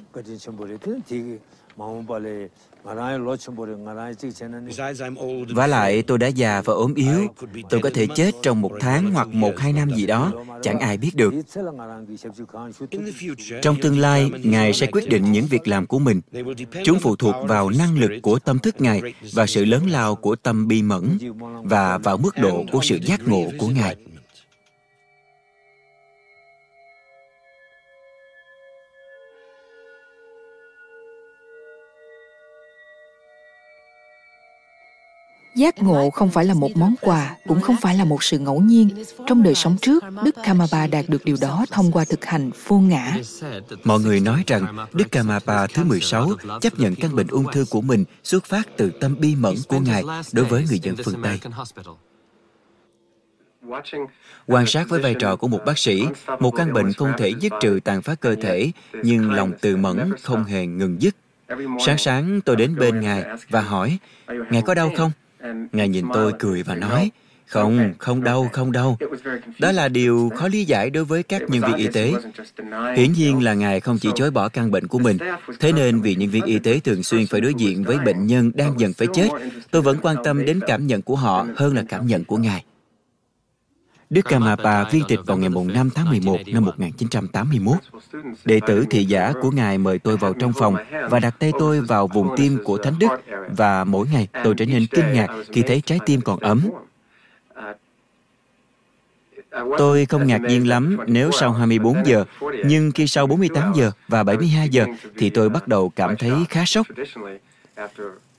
[5.55, 7.27] Và lại tôi đã già và ốm yếu.
[7.69, 10.31] Tôi có thể chết trong một tháng hoặc một hai năm gì đó.
[10.61, 11.33] Chẳng ai biết được.
[13.61, 16.21] Trong tương lai Ngài sẽ quyết định những việc làm của mình.
[16.83, 19.01] Chúng phụ thuộc vào năng lực của tâm thức Ngài
[19.33, 21.17] Và sự lớn lao của tâm bi mẫn
[21.63, 23.95] Và vào mức độ của sự giác ngộ của Ngài
[35.55, 38.61] Giác ngộ không phải là một món quà, cũng không phải là một sự ngẫu
[38.61, 38.89] nhiên.
[39.27, 42.79] Trong đời sống trước, Đức Kamapa đạt được điều đó thông qua thực hành vô
[42.79, 43.17] ngã.
[43.83, 46.29] Mọi người nói rằng Đức Kamapa thứ 16
[46.61, 49.79] chấp nhận căn bệnh ung thư của mình xuất phát từ tâm bi mẫn của
[49.79, 51.39] Ngài đối với người dân phương Tây.
[54.47, 56.03] Quan sát với vai trò của một bác sĩ,
[56.39, 58.71] một căn bệnh không thể dứt trừ tàn phá cơ thể,
[59.03, 61.15] nhưng lòng từ mẫn không hề ngừng dứt.
[61.85, 63.97] Sáng sáng tôi đến bên Ngài và hỏi,
[64.49, 65.11] Ngài có đau không?
[65.71, 67.11] Ngài nhìn tôi cười và nói,
[67.47, 68.97] không, không đau, không đau.
[69.59, 72.13] Đó là điều khó lý giải đối với các nhân viên y tế.
[72.97, 75.17] Hiển nhiên là Ngài không chỉ chối bỏ căn bệnh của mình.
[75.59, 78.51] Thế nên vì nhân viên y tế thường xuyên phải đối diện với bệnh nhân
[78.55, 79.29] đang dần phải chết,
[79.71, 82.63] tôi vẫn quan tâm đến cảm nhận của họ hơn là cảm nhận của Ngài.
[84.13, 87.77] Đức Kamapa viên tịch vào ngày 5 tháng 11 năm 1981.
[88.45, 90.75] Đệ tử thị giả của Ngài mời tôi vào trong phòng
[91.09, 93.07] và đặt tay tôi vào vùng tim của Thánh Đức
[93.57, 96.69] và mỗi ngày tôi trở nên kinh ngạc khi thấy trái tim còn ấm.
[99.77, 102.25] Tôi không ngạc nhiên lắm nếu sau 24 giờ,
[102.65, 104.85] nhưng khi sau 48 giờ và 72 giờ
[105.17, 106.87] thì tôi bắt đầu cảm thấy khá sốc.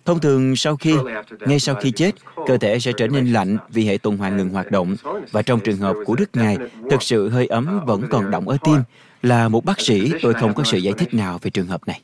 [0.05, 0.95] Thông thường sau khi,
[1.41, 2.11] ngay sau khi chết,
[2.47, 4.97] cơ thể sẽ trở nên lạnh vì hệ tuần hoàn ngừng hoạt động.
[5.33, 6.57] Và trong trường hợp của Đức Ngài,
[6.91, 8.77] thực sự hơi ấm vẫn còn động ở tim.
[9.23, 12.01] Là một bác sĩ, tôi không có sự giải thích nào về trường hợp này.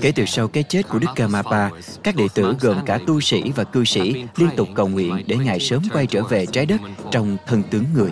[0.00, 1.70] Kể từ sau cái chết của Đức Karmapa,
[2.02, 5.36] các đệ tử gồm cả tu sĩ và cư sĩ liên tục cầu nguyện để
[5.36, 6.80] Ngài sớm quay trở về trái đất
[7.10, 8.10] trong thân tướng người.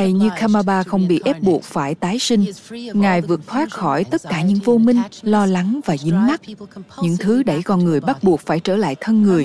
[0.00, 2.44] Thầy như Kamaba không bị ép buộc phải tái sinh.
[2.94, 6.40] Ngài vượt thoát khỏi tất cả những vô minh, lo lắng và dính mắc,
[7.02, 9.44] những thứ đẩy con người bắt buộc phải trở lại thân người.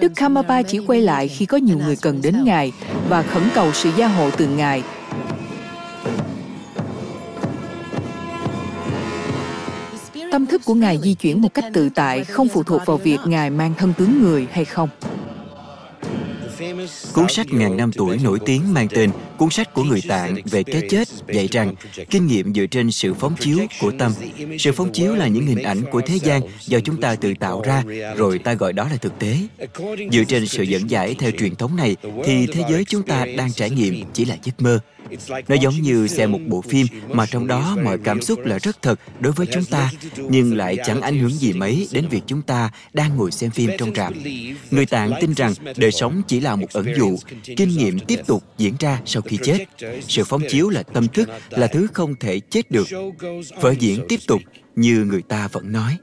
[0.00, 2.72] Đức Kamaba chỉ quay lại khi có nhiều người cần đến Ngài
[3.08, 4.82] và khẩn cầu sự gia hộ từ Ngài.
[10.32, 13.18] Tâm thức của Ngài di chuyển một cách tự tại, không phụ thuộc vào việc
[13.26, 14.88] Ngài mang thân tướng người hay không.
[17.12, 20.62] Cuốn sách ngàn năm tuổi nổi tiếng mang tên Cuốn sách của người Tạng về
[20.62, 21.74] cái chết dạy rằng
[22.10, 24.12] kinh nghiệm dựa trên sự phóng chiếu của tâm.
[24.58, 27.62] Sự phóng chiếu là những hình ảnh của thế gian do chúng ta tự tạo
[27.64, 27.82] ra,
[28.16, 29.36] rồi ta gọi đó là thực tế.
[30.12, 33.52] Dựa trên sự dẫn giải theo truyền thống này, thì thế giới chúng ta đang
[33.52, 34.80] trải nghiệm chỉ là giấc mơ.
[35.48, 38.82] Nó giống như xem một bộ phim mà trong đó mọi cảm xúc là rất
[38.82, 42.42] thật đối với chúng ta, nhưng lại chẳng ảnh hưởng gì mấy đến việc chúng
[42.42, 44.12] ta đang ngồi xem phim trong rạp.
[44.70, 47.18] Người Tạng tin rằng đời sống chỉ là một ẩn dụ,
[47.56, 49.58] kinh nghiệm tiếp tục diễn ra sau khi chết.
[50.08, 52.86] Sự phóng chiếu là tâm thức, là thứ không thể chết được.
[53.60, 54.40] Vở diễn tiếp tục
[54.76, 55.96] như người ta vẫn nói.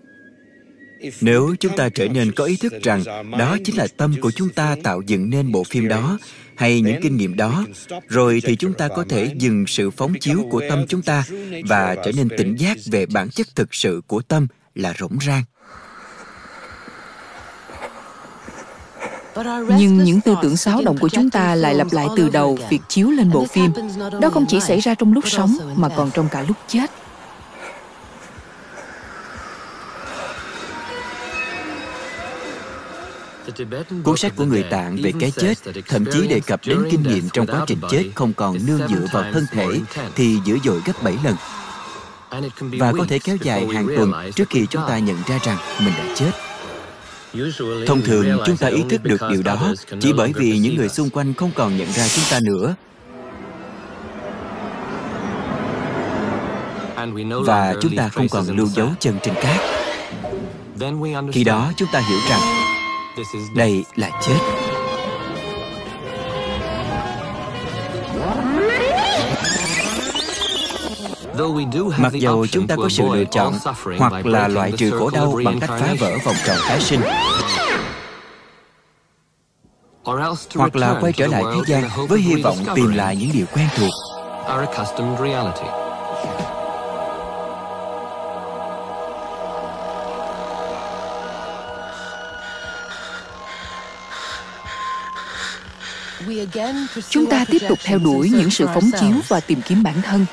[1.21, 3.03] Nếu chúng ta trở nên có ý thức rằng
[3.39, 6.17] đó chính là tâm của chúng ta tạo dựng nên bộ phim đó,
[6.61, 7.65] hay những kinh nghiệm đó
[8.07, 11.23] rồi thì chúng ta có thể dừng sự phóng chiếu của tâm chúng ta
[11.65, 15.43] và trở nên tỉnh giác về bản chất thực sự của tâm là rỗng rang
[19.77, 22.81] Nhưng những tư tưởng xáo động của chúng ta lại lặp lại từ đầu việc
[22.87, 23.71] chiếu lên bộ phim.
[24.21, 26.91] Đó không chỉ xảy ra trong lúc sống mà còn trong cả lúc chết.
[34.03, 35.53] Cuốn sách của người Tạng về cái chết
[35.87, 39.05] thậm chí đề cập đến kinh nghiệm trong quá trình chết không còn nương dựa
[39.11, 39.67] vào thân thể
[40.15, 41.35] thì dữ dội gấp 7 lần.
[42.59, 45.93] Và có thể kéo dài hàng tuần trước khi chúng ta nhận ra rằng mình
[45.97, 46.31] đã chết.
[47.87, 51.09] Thông thường chúng ta ý thức được điều đó chỉ bởi vì những người xung
[51.09, 52.75] quanh không còn nhận ra chúng ta nữa.
[57.45, 59.59] Và chúng ta không còn lưu dấu chân trên cát.
[61.31, 62.60] Khi đó chúng ta hiểu rằng
[63.53, 64.39] đây là chết.
[71.97, 73.53] Mặc dù chúng ta có sự lựa chọn
[73.99, 77.01] hoặc là loại trừ khổ đau bằng cách phá vỡ vòng tròn tái sinh.
[80.55, 83.67] Hoặc là quay trở lại thế gian với hy vọng tìm lại những điều quen
[83.75, 83.91] thuộc
[97.09, 100.25] Chúng ta tiếp tục theo đuổi những sự phóng chiếu và tìm kiếm bản thân.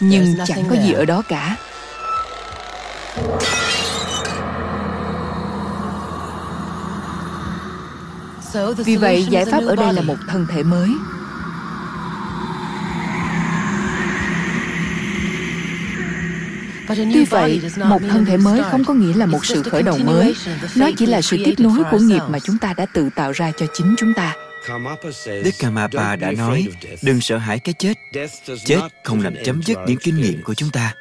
[0.00, 1.56] Nhưng chẳng có gì ở đó cả.
[8.84, 10.88] Vì vậy, giải pháp ở đây là một thân thể mới.
[16.96, 20.34] Tuy vậy, một thân thể mới không có nghĩa là một sự khởi đầu mới.
[20.76, 23.52] Nó chỉ là sự tiếp nối của nghiệp mà chúng ta đã tự tạo ra
[23.58, 24.34] cho chính chúng ta.
[25.26, 26.68] Đức Karmapa đã nói,
[27.02, 27.98] đừng sợ hãi cái chết.
[28.64, 30.94] Chết không làm chấm dứt những kinh nghiệm của chúng ta.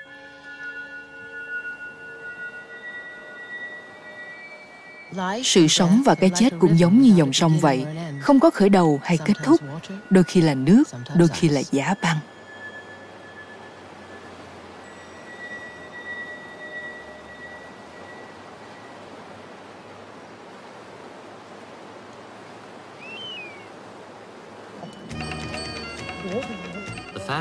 [5.43, 7.85] Sự sống và cái chết cũng giống như dòng sông vậy,
[8.19, 9.61] không có khởi đầu hay kết thúc,
[10.09, 10.83] đôi khi là nước,
[11.15, 12.17] đôi khi là giá băng.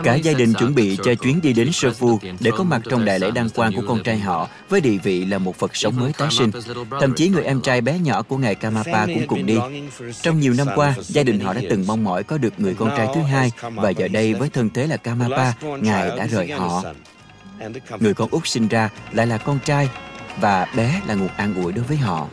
[0.05, 3.19] Cả gia đình chuẩn bị cho chuyến đi đến Phu để có mặt trong đại
[3.19, 6.13] lễ đăng quang của con trai họ với địa vị là một Phật sống mới
[6.13, 6.51] tái sinh.
[7.01, 9.59] Thậm chí người em trai bé nhỏ của ngài Kamapa cũng cùng đi.
[10.23, 12.91] Trong nhiều năm qua, gia đình họ đã từng mong mỏi có được người con
[12.97, 16.83] trai thứ hai và giờ đây với thân thế là Kamapa, ngài đã rời họ.
[18.01, 19.89] Người con út sinh ra lại là con trai
[20.41, 22.29] và bé là nguồn an ủi đối với họ.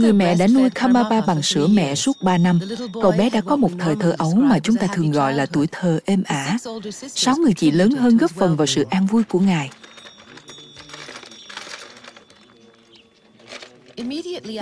[0.00, 2.60] Người mẹ đã nuôi Kamapa bằng sữa mẹ suốt 3 năm.
[2.92, 5.66] Cậu bé đã có một thời thơ ấu mà chúng ta thường gọi là tuổi
[5.72, 6.58] thơ êm ả.
[7.14, 9.70] Sáu người chị lớn hơn góp phần vào sự an vui của Ngài.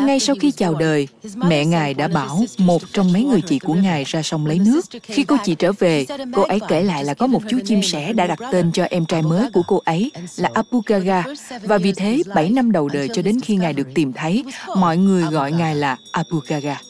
[0.00, 3.74] Ngay sau khi chào đời, mẹ ngài đã bảo một trong mấy người chị của
[3.74, 4.86] ngài ra sông lấy nước.
[5.02, 8.12] Khi cô chị trở về, cô ấy kể lại là có một chú chim sẻ
[8.12, 11.24] đã đặt tên cho em trai mới của cô ấy là Apugaga.
[11.62, 14.44] Và vì thế, 7 năm đầu đời cho đến khi ngài được tìm thấy,
[14.76, 16.80] mọi người gọi ngài là Apugaga.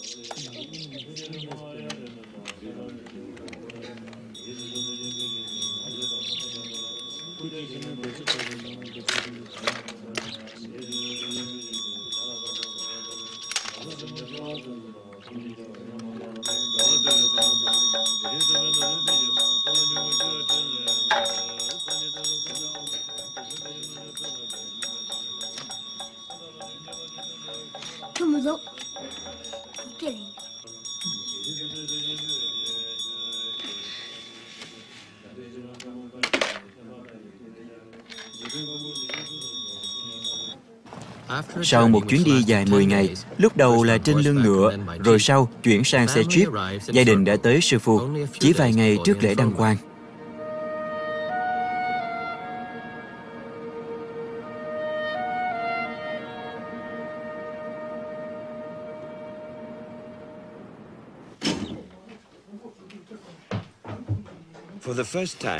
[41.62, 43.08] Sau một chuyến đi dài 10 ngày,
[43.38, 47.36] lúc đầu là trên lưng ngựa, rồi sau chuyển sang xe jeep, gia đình đã
[47.42, 48.00] tới Sư phụ
[48.38, 49.76] chỉ vài ngày trước lễ đăng quang.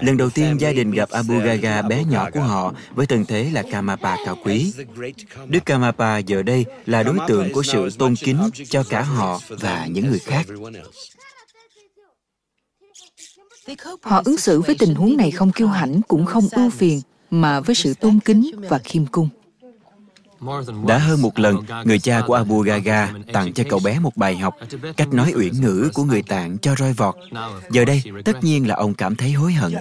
[0.00, 3.50] Lần đầu tiên gia đình gặp Abu Gaga bé nhỏ của họ với thân thế
[3.52, 4.72] là Kamapa cao quý.
[5.46, 9.86] Đức Kamapa giờ đây là đối tượng của sự tôn kính cho cả họ và
[9.86, 10.46] những người khác.
[14.02, 17.00] Họ ứng xử với tình huống này không kiêu hãnh cũng không ưu phiền,
[17.30, 19.28] mà với sự tôn kính và khiêm cung.
[20.86, 24.36] Đã hơn một lần, người cha của Abu Gaga tặng cho cậu bé một bài
[24.36, 24.54] học,
[24.96, 27.14] cách nói uyển ngữ của người tạng cho roi vọt.
[27.70, 29.72] Giờ đây, tất nhiên là ông cảm thấy hối hận.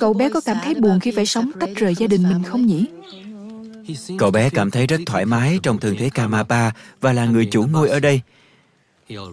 [0.00, 2.66] Cậu bé có cảm thấy buồn khi phải sống tách rời gia đình mình không
[2.66, 2.86] nhỉ?
[4.18, 6.70] Cậu bé cảm thấy rất thoải mái trong thân thế Kamapa
[7.00, 8.20] và là người chủ ngôi ở đây.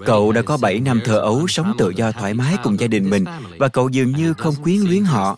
[0.05, 3.09] Cậu đã có 7 năm thờ ấu sống tự do thoải mái cùng gia đình
[3.09, 3.25] mình
[3.57, 5.37] và cậu dường như không quyến luyến họ.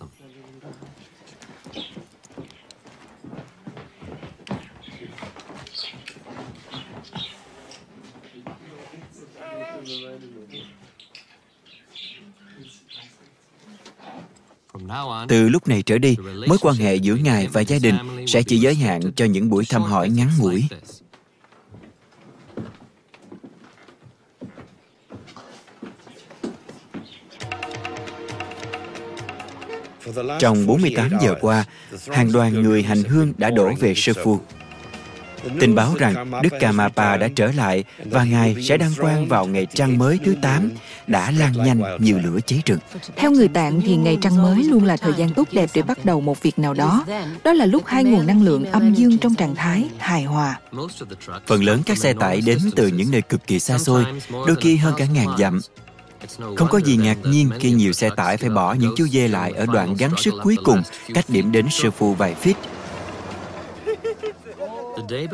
[15.27, 16.15] Từ lúc này trở đi,
[16.47, 17.95] mối quan hệ giữa ngài và gia đình
[18.27, 20.67] sẽ chỉ giới hạn cho những buổi thăm hỏi ngắn ngủi.
[30.39, 31.65] Trong 48 giờ qua,
[32.07, 34.39] hàng đoàn người hành hương đã đổ về Sư Phu
[35.59, 39.65] Tình báo rằng Đức Kamapa đã trở lại và Ngài sẽ đăng quang vào ngày
[39.73, 40.71] trăng mới thứ 8
[41.07, 42.79] đã lan nhanh như lửa cháy rừng.
[43.15, 46.05] Theo người Tạng thì ngày trăng mới luôn là thời gian tốt đẹp để bắt
[46.05, 47.05] đầu một việc nào đó.
[47.43, 50.59] Đó là lúc hai nguồn năng lượng âm dương trong trạng thái hài hòa.
[51.47, 54.77] Phần lớn các xe tải đến từ những nơi cực kỳ xa xôi, đôi khi
[54.77, 55.59] hơn cả ngàn dặm.
[56.55, 59.51] Không có gì ngạc nhiên khi nhiều xe tải phải bỏ những chú dê lại
[59.51, 60.81] ở đoạn gắn sức cuối cùng
[61.13, 62.53] cách điểm đến sư phụ vài feet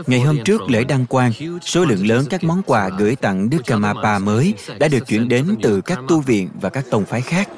[0.07, 1.31] Ngày hôm trước lễ đăng quang,
[1.61, 5.55] số lượng lớn các món quà gửi tặng Đức Kamapa mới đã được chuyển đến
[5.61, 7.49] từ các tu viện và các tông phái khác.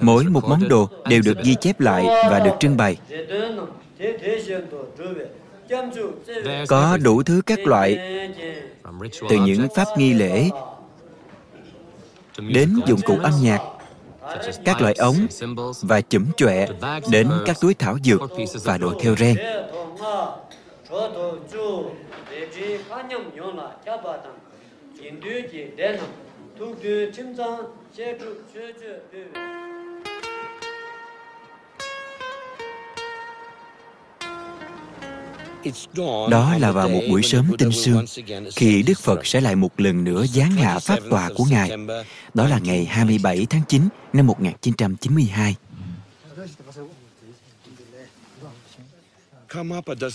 [0.00, 2.96] Mỗi một món đồ đều được ghi chép lại và được trưng bày.
[6.68, 7.98] Có đủ thứ các loại,
[9.28, 10.48] từ những pháp nghi lễ
[12.38, 13.60] đến dụng cụ âm nhạc
[14.64, 15.26] các loại ống
[15.82, 16.66] và chủm chọe
[17.10, 18.20] đến các túi thảo dược
[18.64, 19.36] và đồ theo ren.
[36.30, 38.04] Đó là vào một buổi sớm tinh sương,
[38.56, 41.70] khi Đức Phật sẽ lại một lần nữa giáng hạ pháp tòa của Ngài.
[42.34, 45.56] Đó là ngày 27 tháng 9 năm 1992.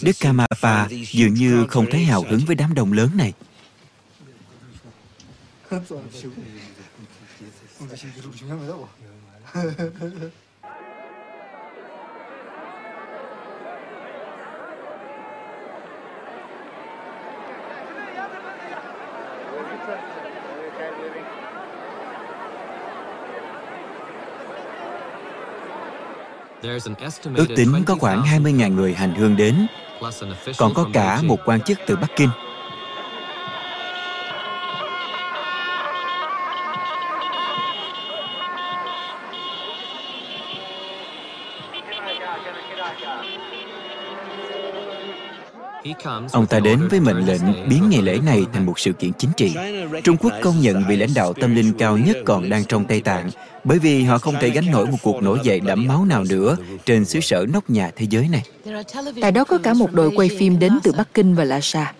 [0.01, 3.33] Đức Kamapa dường như không thấy hào hứng với đám đông lớn này.
[27.35, 29.67] Ước tính có khoảng 20.000 người hành hương đến,
[30.57, 32.29] còn có cả một quan chức từ Bắc Kinh.
[46.31, 49.31] Ông ta đến với mệnh lệnh biến ngày lễ này thành một sự kiện chính
[49.37, 49.55] trị.
[50.03, 53.01] Trung Quốc công nhận vị lãnh đạo tâm linh cao nhất còn đang trong Tây
[53.01, 53.29] Tạng,
[53.63, 56.57] bởi vì họ không thể gánh nổi một cuộc nổi dậy đẫm máu nào nữa
[56.85, 58.43] trên xứ sở nóc nhà thế giới này.
[59.21, 61.93] Tại đó có cả một đội quay phim đến từ Bắc Kinh và Lhasa.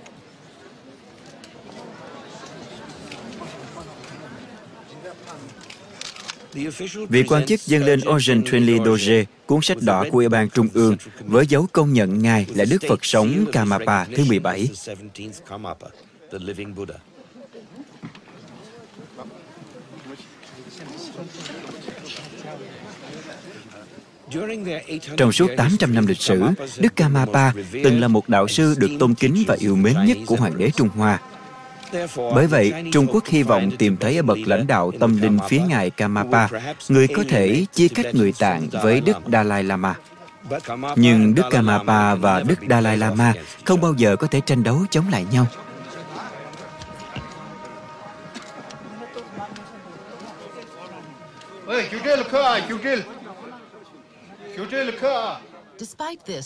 [7.10, 10.68] Vị quan chức dâng lên Ocean Trinley Doge, cuốn sách đỏ của Ủy ban Trung
[10.74, 14.70] ương, với dấu công nhận Ngài là Đức Phật sống Kamapa thứ 17.
[25.18, 26.44] Trong suốt 800 năm lịch sử,
[26.78, 27.52] Đức Kamapa
[27.84, 30.72] từng là một đạo sư được tôn kính và yêu mến nhất của Hoàng đế
[30.72, 31.20] Trung Hoa.
[32.34, 35.60] Bởi vậy, Trung Quốc hy vọng tìm thấy ở bậc lãnh đạo tâm linh phía
[35.60, 36.48] ngài Kamapa,
[36.90, 39.96] người có thể chia cách người Tạng với Đức Dalai Lama.
[40.96, 43.34] Nhưng Đức Kamapa và Đức Dalai Lama
[43.66, 45.48] không bao giờ có thể tranh đấu chống lại nhau.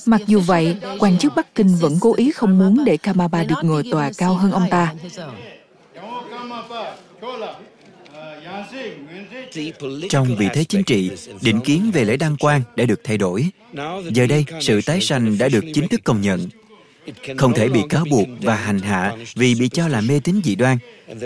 [0.06, 3.56] Mặc dù vậy, quan chức Bắc Kinh vẫn cố ý không muốn để Kamapa được
[3.64, 4.94] ngồi tòa cao hơn ông ta.
[10.10, 13.49] Trong vị thế chính trị, định kiến về lễ đăng quang đã được thay đổi.
[14.12, 16.49] Giờ đây, sự tái sanh đã được chính thức công nhận.
[17.38, 20.56] Không thể bị cáo buộc và hành hạ vì bị cho là mê tín dị
[20.56, 20.78] đoan.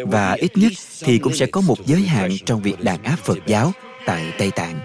[0.07, 3.37] Và ít nhất thì cũng sẽ có một giới hạn trong việc đàn áp Phật
[3.45, 3.71] giáo
[4.05, 4.79] tại Tây Tạng.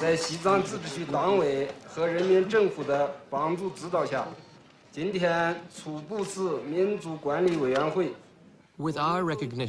[0.00, 4.26] Tại 西藏自治区党委和人民政府的帮助指导下，
[4.92, 6.40] 今天初步市
[6.70, 8.08] 民主管理委员会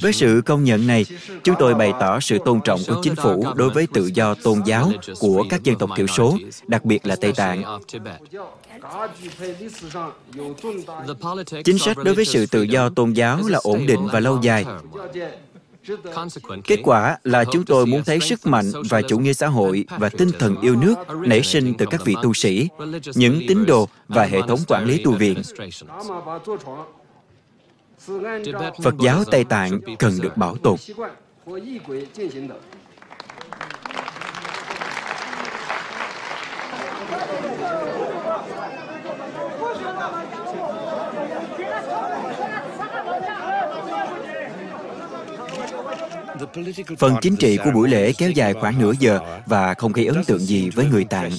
[0.01, 1.05] với sự công nhận này,
[1.43, 4.61] chúng tôi bày tỏ sự tôn trọng của chính phủ đối với tự do tôn
[4.65, 7.79] giáo của các dân tộc thiểu số, đặc biệt là Tây Tạng.
[11.63, 14.65] Chính sách đối với sự tự do tôn giáo là ổn định và lâu dài.
[16.64, 20.08] Kết quả là chúng tôi muốn thấy sức mạnh và chủ nghĩa xã hội và
[20.08, 20.94] tinh thần yêu nước
[21.26, 22.68] nảy sinh từ các vị tu sĩ,
[23.14, 25.42] những tín đồ và hệ thống quản lý tu viện.
[28.82, 30.76] Phật giáo Tây Tạng cần được bảo tồn.
[46.98, 50.24] Phần chính trị của buổi lễ kéo dài khoảng nửa giờ và không gây ấn
[50.24, 51.30] tượng gì với người Tạng.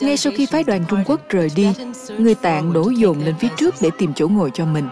[0.00, 1.68] Ngay sau khi phái đoàn Trung Quốc rời đi,
[2.18, 4.88] người Tạng đổ dồn lên phía trước để tìm chỗ ngồi cho mình.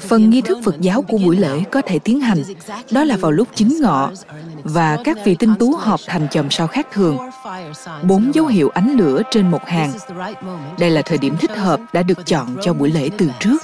[0.00, 2.42] Phần nghi thức Phật giáo của buổi lễ có thể tiến hành,
[2.90, 4.10] đó là vào lúc chính ngọ,
[4.64, 7.18] và các vị tinh tú họp thành chòm sao khác thường.
[8.02, 9.92] Bốn dấu hiệu ánh lửa trên một hàng.
[10.78, 13.62] Đây là thời điểm thích hợp đã được chọn cho buổi lễ từ trước.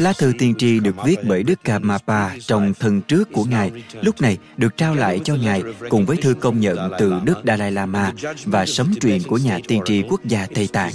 [0.00, 3.70] Lá thư tiên tri được viết bởi Đức Karmapa trong thân trước của Ngài,
[4.02, 7.72] lúc này được trao lại cho Ngài cùng với thư công nhận từ Đức Dalai
[7.72, 8.12] Lama
[8.44, 10.92] và sấm truyền của nhà tiên tri quốc gia Tây Tạng.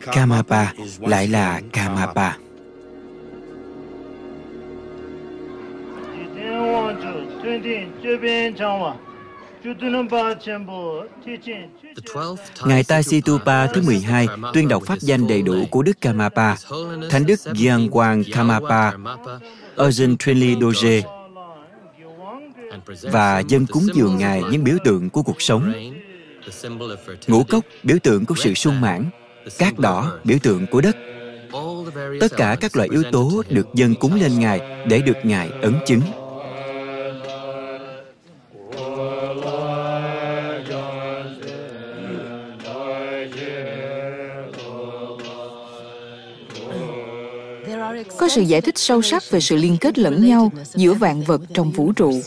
[0.00, 2.32] Kamapa lại là Karmapa.
[12.66, 16.54] Ngài Tasitupa thứ 12 tuyên đọc pháp danh đầy đủ của Đức Karmapa,
[17.10, 18.92] Thánh Đức Gyang Quang Karmapa,
[19.82, 21.02] Urgent Trinly Doge,
[23.02, 25.72] và dân cúng dường Ngài những biểu tượng của cuộc sống.
[27.26, 29.04] Ngũ cốc, biểu tượng của sự sung mãn,
[29.58, 30.96] cát đỏ, biểu tượng của đất.
[32.20, 35.74] Tất cả các loại yếu tố được dân cúng lên Ngài để được Ngài ấn
[35.86, 36.00] chứng.
[48.18, 51.40] Có sự giải thích sâu sắc về sự liên kết lẫn nhau giữa vạn vật
[51.54, 52.20] trong vũ trụ.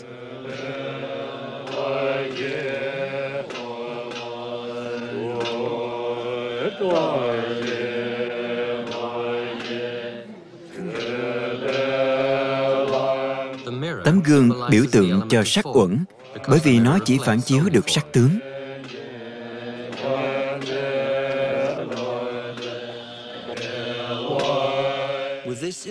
[14.06, 15.98] Tấm gương biểu tượng cho sắc uẩn,
[16.48, 18.30] bởi vì nó chỉ phản chiếu được sắc tướng.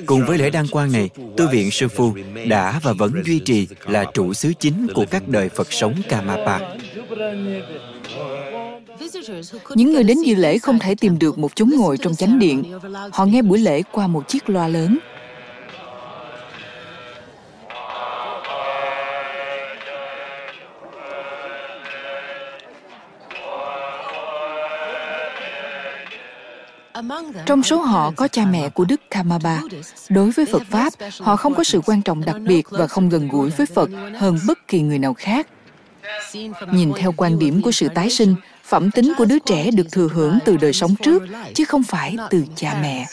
[0.07, 2.12] Cùng với lễ đăng quang này, tu viện Sư Phu
[2.48, 6.59] đã và vẫn duy trì là trụ xứ chính của các đời Phật sống Kamapa.
[9.74, 12.62] Những người đến dự lễ không thể tìm được một chỗ ngồi trong chánh điện.
[13.12, 14.98] Họ nghe buổi lễ qua một chiếc loa lớn.
[27.47, 29.60] Trong số họ có cha mẹ của Đức Kamaba.
[30.09, 33.28] Đối với Phật Pháp, họ không có sự quan trọng đặc biệt và không gần
[33.28, 35.47] gũi với Phật hơn bất kỳ người nào khác.
[36.72, 40.09] Nhìn theo quan điểm của sự tái sinh, phẩm tính của đứa trẻ được thừa
[40.12, 41.22] hưởng từ đời sống trước,
[41.55, 43.06] chứ không phải từ cha mẹ.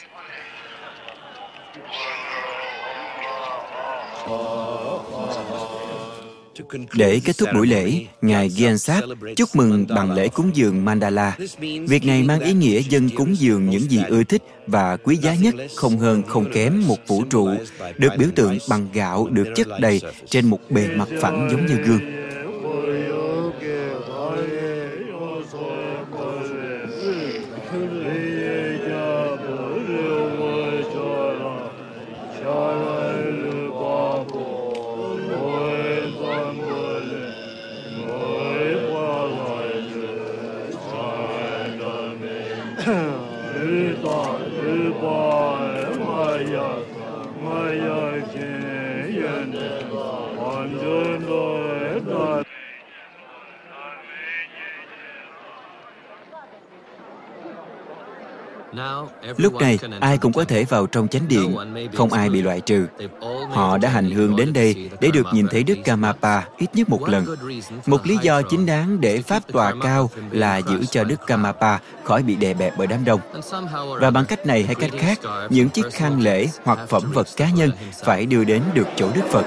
[6.94, 9.04] Để kết thúc buổi lễ, Ngài Gyensap
[9.36, 11.38] chúc mừng bằng lễ cúng dường Mandala.
[11.88, 15.36] Việc này mang ý nghĩa dân cúng dường những gì ưa thích và quý giá
[15.36, 17.50] nhất không hơn không kém một vũ trụ,
[17.98, 21.76] được biểu tượng bằng gạo được chất đầy trên một bề mặt phẳng giống như
[21.76, 22.00] gương.
[59.38, 61.56] Lúc này, ai cũng có thể vào trong chánh điện,
[61.96, 62.86] không ai bị loại trừ.
[63.50, 67.10] Họ đã hành hương đến đây để được nhìn thấy Đức Kamapa ít nhất một
[67.10, 67.26] lần.
[67.86, 72.24] Một lý do chính đáng để Pháp tòa cao là giữ cho Đức Kamapa khỏi
[72.24, 73.20] bị đè bẹp bởi đám đông.
[74.00, 75.20] Và bằng cách này hay cách khác,
[75.50, 77.72] những chiếc khăn lễ hoặc phẩm vật cá nhân
[78.04, 79.46] phải đưa đến được chỗ Đức Phật.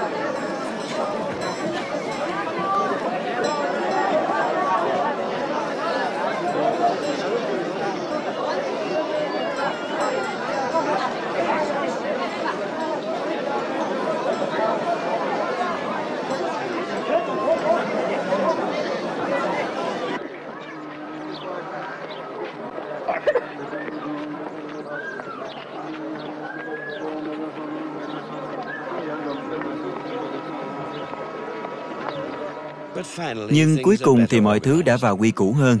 [33.49, 35.79] Nhưng cuối cùng thì mọi thứ đã vào quy củ hơn.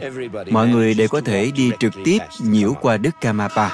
[0.49, 3.69] Mọi người đều có thể đi trực tiếp nhiễu qua Đức Kamapa.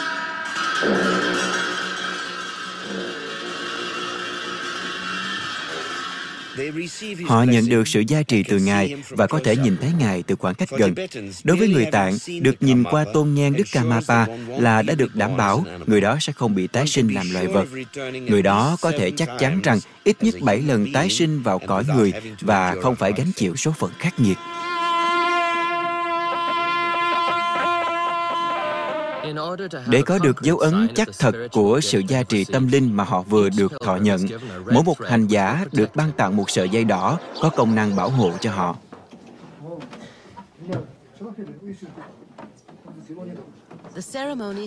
[7.25, 10.35] Họ nhận được sự gia trì từ Ngài và có thể nhìn thấy Ngài từ
[10.35, 10.95] khoảng cách gần.
[11.43, 15.37] Đối với người Tạng, được nhìn qua tôn nhang Đức Kamapa là đã được đảm
[15.37, 17.67] bảo người đó sẽ không bị tái sinh làm loài vật.
[18.27, 21.83] Người đó có thể chắc chắn rằng ít nhất 7 lần tái sinh vào cõi
[21.95, 24.37] người và không phải gánh chịu số phận khắc nghiệt.
[29.87, 33.21] Để có được dấu ấn chắc thật của sự gia trì tâm linh mà họ
[33.21, 34.21] vừa được thọ nhận,
[34.71, 38.09] mỗi một hành giả được ban tặng một sợi dây đỏ có công năng bảo
[38.09, 38.75] hộ cho họ.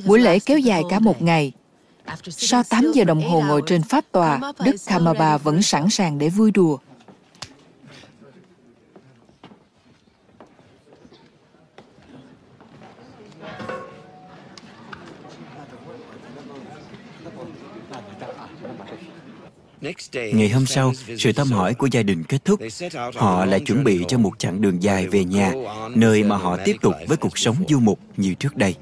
[0.07, 1.53] Buổi lễ kéo dài cả một ngày.
[2.28, 6.28] Sau 8 giờ đồng hồ ngồi trên pháp tòa, Đức Kamaba vẫn sẵn sàng để
[6.28, 6.78] vui đùa.
[20.12, 22.61] Ngày hôm sau, sự thăm hỏi của gia đình kết thúc.
[23.15, 25.52] Họ lại chuẩn bị cho một chặng đường dài về nhà,
[25.94, 28.74] nơi mà họ tiếp tục với cuộc sống du mục như trước đây.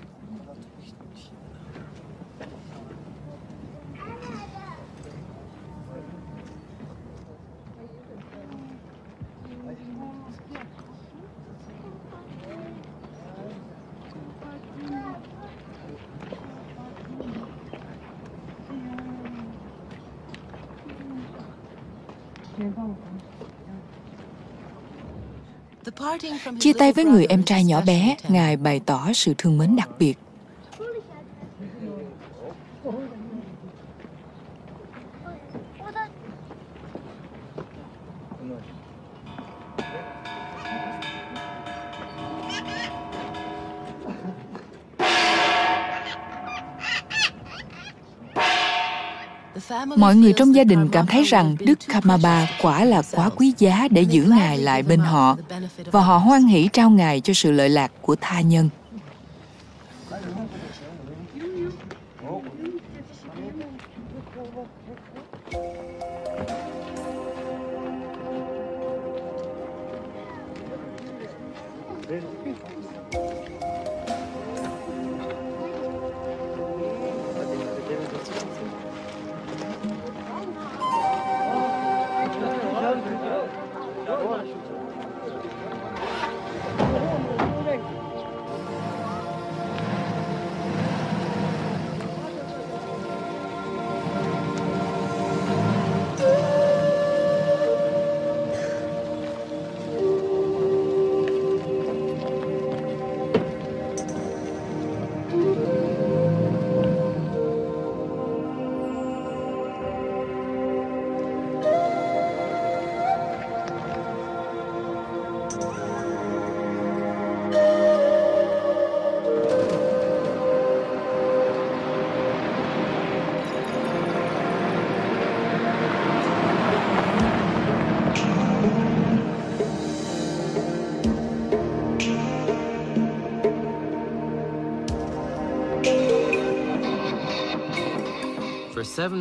[26.60, 29.88] Chia tay với người em trai nhỏ bé, Ngài bày tỏ sự thương mến đặc
[29.98, 30.14] biệt.
[49.96, 53.88] Mọi người trong gia đình cảm thấy rằng Đức Kamaba quả là quá quý giá
[53.90, 55.36] để giữ Ngài lại bên họ,
[55.84, 58.68] và họ hoan hỷ trao Ngài cho sự lợi lạc của tha nhân.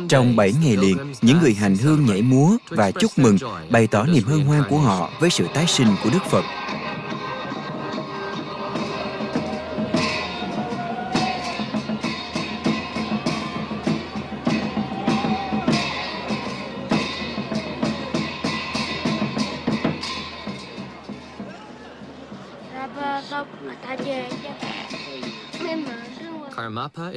[0.08, 3.36] Trong 7 ngày liền, những người hành hương nhảy múa và chúc mừng,
[3.70, 6.44] bày tỏ niềm hân hoan của họ với sự tái sinh của Đức Phật.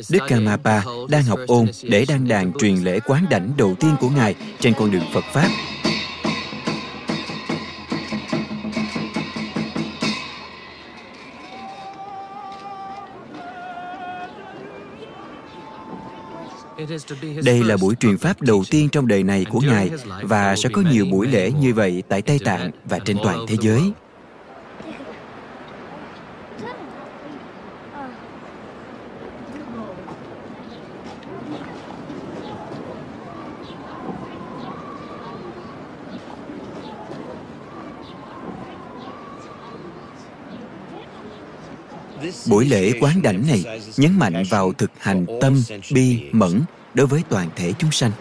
[0.09, 4.09] Đức Karmapa đang học ôn để đăng đàn truyền lễ quán đảnh đầu tiên của
[4.09, 5.49] Ngài trên con đường Phật Pháp.
[17.43, 19.89] Đây là buổi truyền pháp đầu tiên trong đời này của Ngài
[20.21, 23.55] và sẽ có nhiều buổi lễ như vậy tại Tây Tạng và trên toàn thế
[23.61, 23.81] giới.
[42.51, 45.63] Buổi lễ quán đảnh này nhấn mạnh vào thực hành tâm,
[45.93, 46.61] bi, mẫn
[46.93, 48.11] đối với toàn thể chúng sanh.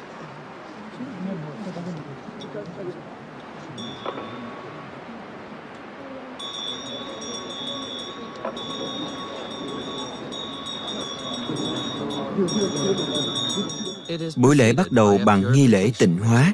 [14.36, 16.52] Buổi lễ bắt đầu bằng nghi lễ tịnh hóa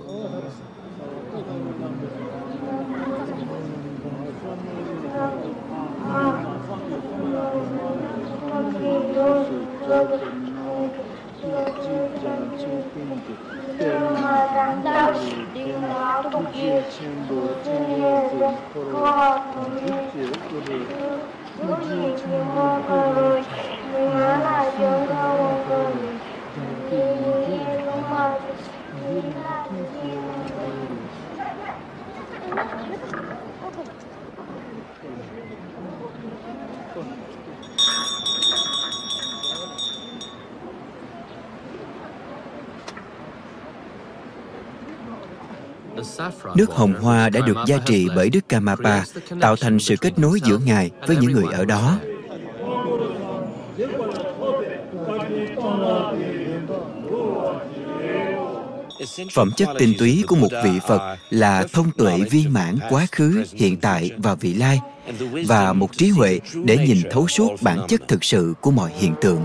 [46.56, 49.02] Nước hồng hoa đã được gia trì bởi Đức Kamapa,
[49.40, 51.98] tạo thành sự kết nối giữa Ngài với những người ở đó.
[59.34, 63.44] Phẩm chất tinh túy của một vị Phật là thông tuệ viên mãn quá khứ,
[63.52, 64.80] hiện tại và vị lai
[65.46, 69.14] và một trí huệ để nhìn thấu suốt bản chất thực sự của mọi hiện
[69.20, 69.44] tượng.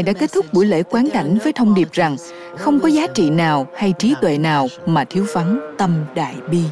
[0.00, 2.16] Ngài đã kết thúc buổi lễ quán cảnh với thông điệp rằng
[2.56, 6.62] không có giá trị nào hay trí tuệ nào mà thiếu vắng tâm đại bi.